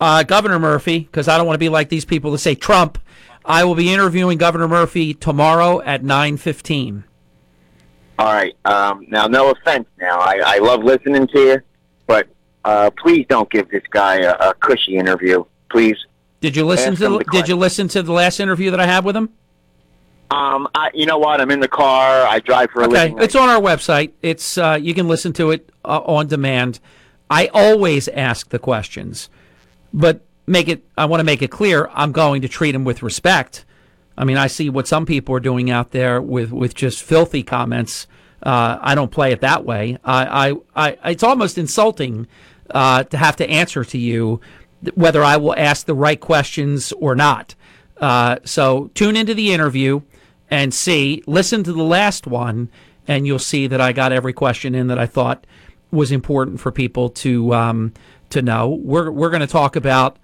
[0.00, 2.98] Uh, Governor Murphy, because I don't want to be like these people that say Trump.
[3.44, 7.04] I will be interviewing Governor Murphy tomorrow at nine fifteen.
[8.18, 8.54] All right.
[8.64, 9.86] Um, now, no offense.
[9.98, 11.62] Now, I, I love listening to you,
[12.06, 12.28] but
[12.64, 15.96] uh, please don't give this guy a, a cushy interview, please.
[16.40, 18.86] Did you listen to the, the Did you listen to the last interview that I
[18.86, 19.30] had with him?
[20.30, 21.40] Um, I, you know what?
[21.40, 22.26] I'm in the car.
[22.26, 23.18] I drive for a Okay, living.
[23.20, 24.12] it's on our website.
[24.22, 26.78] It's uh, you can listen to it uh, on demand.
[27.30, 29.28] I always ask the questions,
[29.92, 30.84] but make it.
[30.96, 31.88] I want to make it clear.
[31.92, 33.64] I'm going to treat him with respect.
[34.16, 37.42] I mean, I see what some people are doing out there with with just filthy
[37.42, 38.06] comments.
[38.42, 39.98] Uh, I don't play it that way.
[40.04, 42.26] I, I, I it's almost insulting
[42.70, 44.40] uh, to have to answer to you
[44.94, 47.54] whether I will ask the right questions or not.
[47.98, 50.00] Uh, so tune into the interview
[50.50, 51.22] and see.
[51.26, 52.70] Listen to the last one,
[53.06, 55.46] and you'll see that I got every question in that I thought
[55.90, 57.92] was important for people to um,
[58.30, 58.68] to know.
[58.68, 60.18] We're we're going to talk about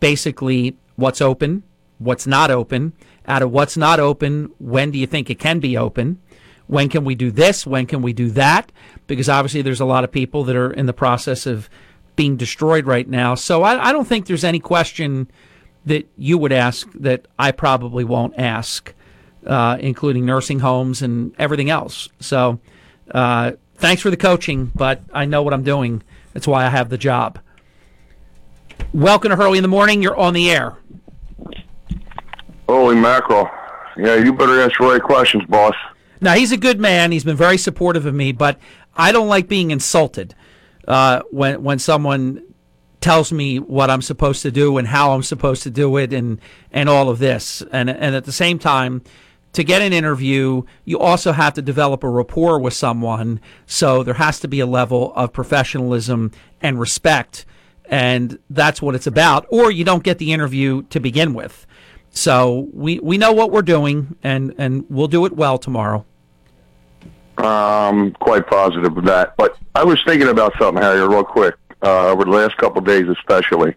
[0.00, 1.62] basically what's open,
[1.98, 2.92] what's not open.
[3.26, 6.20] Out of what's not open, when do you think it can be open?
[6.66, 7.64] When can we do this?
[7.64, 8.72] When can we do that?
[9.06, 11.68] Because obviously, there's a lot of people that are in the process of
[12.16, 13.34] being destroyed right now.
[13.34, 15.30] So I, I don't think there's any question
[15.84, 18.94] that you would ask that I probably won't ask,
[19.46, 22.08] uh, including nursing homes and everything else.
[22.20, 22.60] So
[23.10, 26.02] uh, thanks for the coaching, but I know what I'm doing.
[26.32, 27.38] That's why I have the job.
[28.92, 30.02] Welcome to Hurley in the Morning.
[30.02, 30.76] You're on the air.
[32.68, 33.50] Holy mackerel.
[33.96, 35.74] Yeah, you better answer the right questions, boss.
[36.20, 37.12] Now, he's a good man.
[37.12, 38.58] He's been very supportive of me, but
[38.96, 40.34] I don't like being insulted
[40.88, 42.42] uh, when, when someone
[43.00, 46.40] tells me what I'm supposed to do and how I'm supposed to do it and,
[46.70, 47.62] and all of this.
[47.72, 49.02] And, and at the same time,
[49.52, 53.40] to get an interview, you also have to develop a rapport with someone.
[53.66, 57.44] So there has to be a level of professionalism and respect.
[57.84, 59.46] And that's what it's about.
[59.50, 61.66] Or you don't get the interview to begin with.
[62.10, 66.04] So we, we know what we're doing, and, and we'll do it well tomorrow.
[67.38, 69.34] Um, quite positive of that.
[69.36, 72.86] But I was thinking about something, Harry, real quick, uh, over the last couple of
[72.86, 73.74] days especially.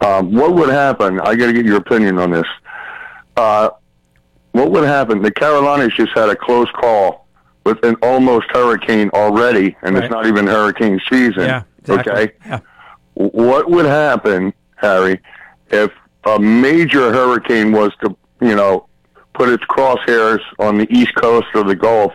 [0.00, 1.20] Um, what would happen?
[1.20, 2.46] I got to get your opinion on this.
[3.36, 3.70] Uh,
[4.56, 5.22] what would happen?
[5.22, 7.26] The Carolinas just had a close call
[7.64, 10.04] with an almost hurricane already, and Right.
[10.04, 11.44] it's not even hurricane season.
[11.44, 12.12] Yeah, exactly.
[12.12, 12.32] Okay.
[12.46, 12.60] Yeah.
[13.14, 15.20] What would happen, Harry,
[15.70, 15.90] if
[16.24, 18.86] a major hurricane was to, you know,
[19.34, 22.12] put its crosshairs on the east coast of the Gulf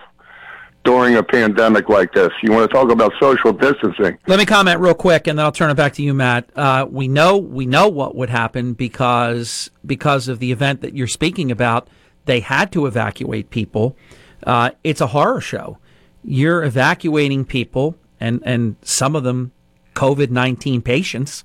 [0.83, 2.29] during a pandemic like this?
[2.43, 4.17] You want to talk about social distancing?
[4.27, 6.49] Let me comment real quick, and then I'll turn it back to you, Matt.
[6.55, 11.07] Uh, we know we know what would happen because because of the event that you're
[11.07, 11.87] speaking about.
[12.25, 13.95] They had to evacuate people.
[14.43, 15.77] Uh, it's a horror show.
[16.23, 19.51] You're evacuating people, and and some of them
[19.95, 21.43] COVID nineteen patients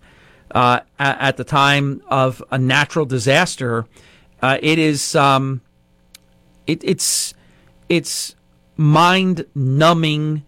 [0.51, 3.87] uh, at, at the time of a natural disaster.
[4.43, 5.62] Uh, it is um,
[6.66, 7.35] it, it's
[7.89, 8.35] it's
[8.77, 10.45] mind numbing,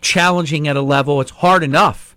[0.00, 1.20] challenging at a level.
[1.20, 2.16] It's hard enough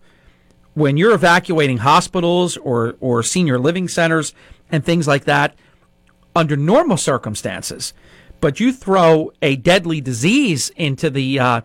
[0.74, 4.34] when you're evacuating hospitals or, or senior living centers
[4.72, 5.56] and things like that
[6.36, 7.94] under normal circumstances.
[8.42, 11.62] But you throw a deadly disease into the uh,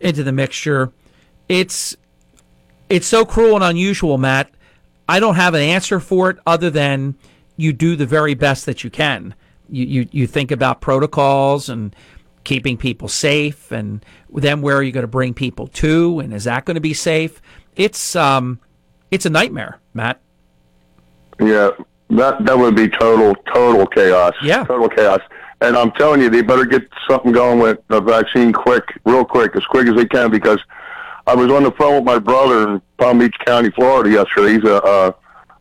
[0.00, 0.92] into the mixture,
[1.48, 1.96] it's
[2.88, 4.50] it's so cruel and unusual, Matt.
[5.08, 7.16] I don't have an answer for it other than
[7.56, 9.34] you do the very best that you can.
[9.68, 11.94] You you, you think about protocols and
[12.44, 16.44] keeping people safe, and then where are you going to bring people to, and is
[16.44, 17.40] that going to be safe?
[17.76, 18.60] It's um,
[19.10, 20.20] it's a nightmare, Matt.
[21.40, 21.70] Yeah,
[22.18, 24.34] that that would be total total chaos.
[24.42, 25.20] Yeah, total chaos.
[25.60, 29.56] And I'm telling you, they better get something going with the vaccine quick, real quick,
[29.56, 30.58] as quick as they can, because
[31.26, 34.54] I was on the phone with my brother in Palm Beach County, Florida, yesterday.
[34.54, 35.14] He's a a,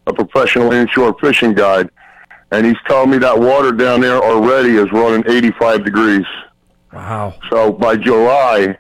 [0.08, 1.90] a professional inshore fishing guide,
[2.52, 6.26] and he's telling me that water down there already is running 85 degrees.
[6.92, 7.34] Wow.
[7.50, 8.78] So by July,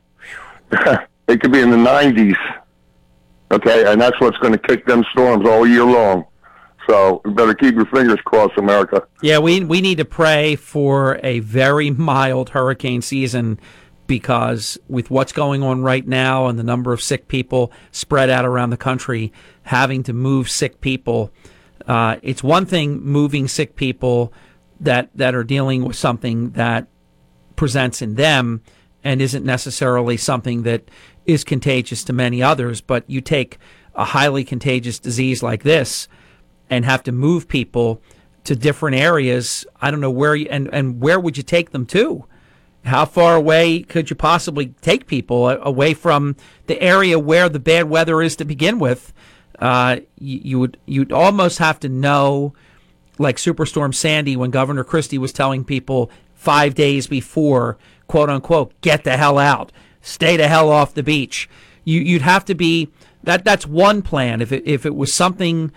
[1.28, 2.36] it could be in the 90s.
[3.52, 6.26] Okay, and that's what's going to kick them storms all year long.
[6.90, 9.08] So you better keep your fingers crossed, America.
[9.22, 13.60] Yeah, we we need to pray for a very mild hurricane season
[14.08, 18.46] because with what's going on right now and the number of sick people spread out
[18.46, 19.32] around the country,
[19.64, 21.32] having to move sick people,
[21.88, 24.34] uh, it's one thing moving sick people
[24.80, 26.88] that that are dealing with something that
[27.56, 28.62] presents in them
[29.04, 30.90] and isn't necessarily something that
[31.26, 33.58] is contagious to many others, but you take
[33.96, 36.08] a highly contagious disease like this
[36.74, 38.02] and have to move people
[38.44, 39.66] to different areas.
[39.82, 42.26] I don't know where you, and, and where would you take them to?
[42.86, 46.36] How far away could you possibly take people away from
[46.68, 49.14] the area where the bad weather is to begin with?
[49.60, 52.54] Uh, you, you would you'd almost have to know,
[53.18, 57.78] like Superstorm Sandy, when Governor Christie was telling people five days before,
[58.08, 59.72] quote unquote, get the hell out,
[60.02, 61.50] stay the hell off the beach.
[61.86, 62.90] You you'd have to be
[63.24, 64.42] that that's one plan.
[64.42, 65.72] If it if it was something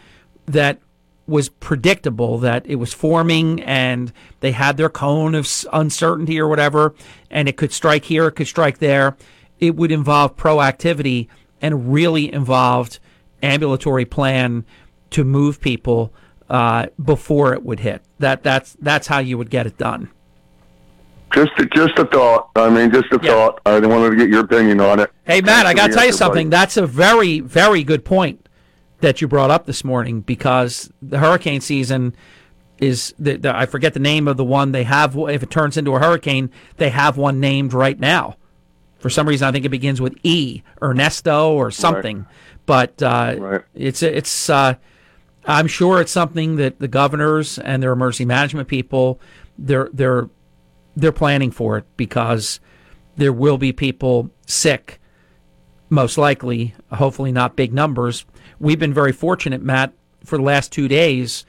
[0.47, 0.81] that
[1.27, 6.95] was predictable that it was forming and they had their cone of uncertainty or whatever,
[7.31, 9.17] and it could strike here, it could strike there.
[9.59, 11.29] It would involve proactivity
[11.61, 12.99] and really involved
[13.43, 14.65] ambulatory plan
[15.11, 16.13] to move people
[16.49, 18.03] uh, before it would hit.
[18.19, 20.11] That that's that's how you would get it done.
[21.33, 22.51] Just a, just a thought.
[22.55, 23.61] I mean, just a thought.
[23.67, 25.11] I wanted to get your opinion on it.
[25.25, 26.51] Hey Matt, I got to tell you something.
[26.51, 28.46] That's a very very good point
[29.01, 32.15] that you brought up this morning because the hurricane season
[32.79, 35.77] is the, the, I forget the name of the one they have if it turns
[35.77, 38.37] into a hurricane, they have one named right now
[38.99, 42.19] for some reason, I think it begins with E, Ernesto, or something.
[42.19, 42.27] Right.
[42.67, 43.63] But uh, right.
[43.75, 44.51] it's it's.
[44.51, 44.75] Uh,
[45.45, 49.21] I'm sure it's something that the governors and their emergency management people
[49.57, 50.29] they're they're
[50.97, 52.59] they're planning for it because
[53.17, 55.01] there will be people sick,
[55.89, 56.75] most likely.
[56.93, 58.25] Hopefully, not big numbers.
[58.59, 59.93] We've been very fortunate, Matt,
[60.25, 61.45] for the last two days.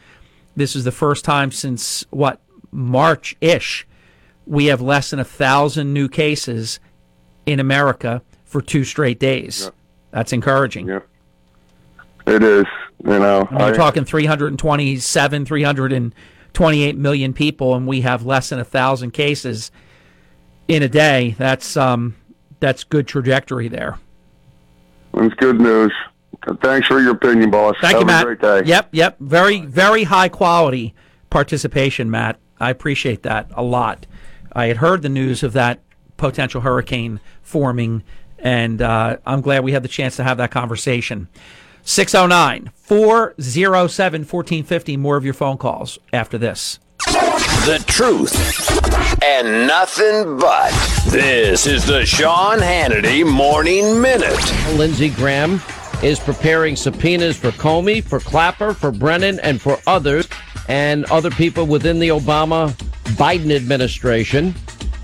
[0.56, 3.88] This is the first time since what March ish
[4.48, 6.80] we have less than a thousand new cases
[7.46, 9.64] in America for two straight days.
[9.66, 9.70] Yeah.
[10.12, 10.88] That's encouraging.
[10.88, 11.00] Yeah.
[12.26, 12.66] It is,
[13.06, 13.48] you know.
[13.52, 19.72] we're talking 327, 328 million people, and we have less than a thousand cases
[20.68, 21.36] in a day.
[21.38, 22.16] That's um,
[22.60, 23.98] that's good trajectory there.
[25.14, 25.94] That's good news.
[26.62, 27.76] Thanks for your opinion, boss.
[27.82, 28.26] Thank Have you, Matt.
[28.26, 28.64] great day.
[28.66, 29.18] Yep, yep.
[29.20, 30.94] Very, very high quality
[31.30, 32.40] participation, Matt.
[32.60, 34.06] I appreciate that a lot.
[34.54, 35.82] I had heard the news of that
[36.18, 38.04] potential hurricane forming,
[38.40, 41.28] and uh, I'm glad we had the chance to have that conversation.
[41.84, 44.98] 609 407 1450.
[44.98, 46.80] More of your phone calls after this.
[47.06, 48.34] The truth
[49.24, 50.72] and nothing but.
[51.08, 54.38] This is the Sean Hannity Morning Minute.
[54.76, 55.62] Lindsey Graham
[56.04, 60.28] is preparing subpoenas for Comey, for Clapper, for Brennan, and for others,
[60.68, 62.72] and other people within the Obama
[63.16, 64.54] Biden administration.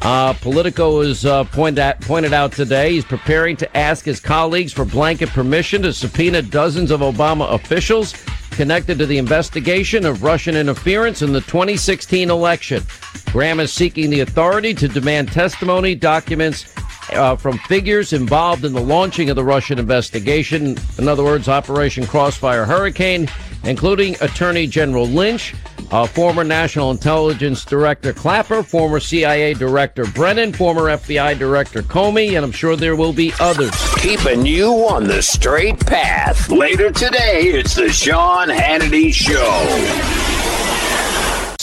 [0.04, 4.74] Uh, Politico has uh, pointed, at, pointed out today he's preparing to ask his colleagues
[4.74, 8.14] for blanket permission to subpoena dozens of Obama officials
[8.52, 12.84] connected to the investigation of Russian interference in the 2016 election.
[13.32, 16.72] Graham is seeking the authority to demand testimony, documents
[17.12, 20.78] uh, from figures involved in the launching of the Russian investigation.
[20.98, 23.28] In other words, Operation Crossfire Hurricane,
[23.64, 25.54] including Attorney General Lynch,
[25.92, 32.46] uh, former National Intelligence Director Clapper, former CIA Director Brennan, former FBI Director Comey, and
[32.46, 33.72] I'm sure there will be others.
[33.98, 36.50] Keeping you on the straight path.
[36.50, 40.43] Later today, it's the Sean Hannity Show.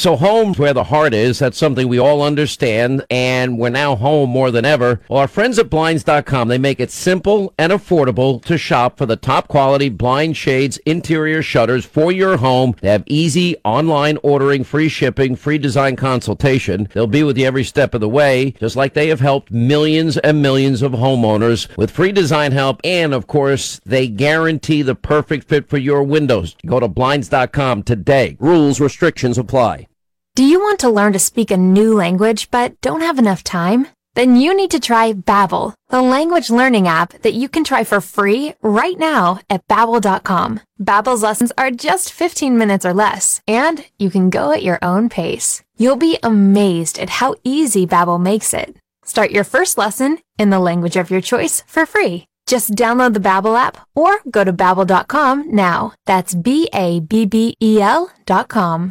[0.01, 4.31] So home where the heart is, that's something we all understand, and we're now home
[4.31, 5.03] more than ever.
[5.11, 9.17] Well, our friends at Blinds.com, they make it simple and affordable to shop for the
[9.17, 12.75] top quality blind shades, interior shutters for your home.
[12.81, 16.89] They have easy online ordering, free shipping, free design consultation.
[16.95, 20.17] They'll be with you every step of the way, just like they have helped millions
[20.17, 25.47] and millions of homeowners with free design help, and of course, they guarantee the perfect
[25.47, 26.57] fit for your windows.
[26.65, 28.39] Go to Blinds.com today.
[28.41, 29.89] Rules, restrictions apply.
[30.37, 33.89] Do you want to learn to speak a new language but don't have enough time?
[34.15, 38.01] Then you need to try Babbel, the language learning app that you can try for
[38.01, 40.61] free right now at babbel.com.
[40.81, 45.09] Babbel's lessons are just 15 minutes or less, and you can go at your own
[45.09, 45.63] pace.
[45.77, 48.77] You'll be amazed at how easy Babbel makes it.
[49.05, 52.25] Start your first lesson in the language of your choice for free.
[52.47, 55.93] Just download the Babbel app or go to babbel.com now.
[56.07, 58.89] That's B A B B E L dot com.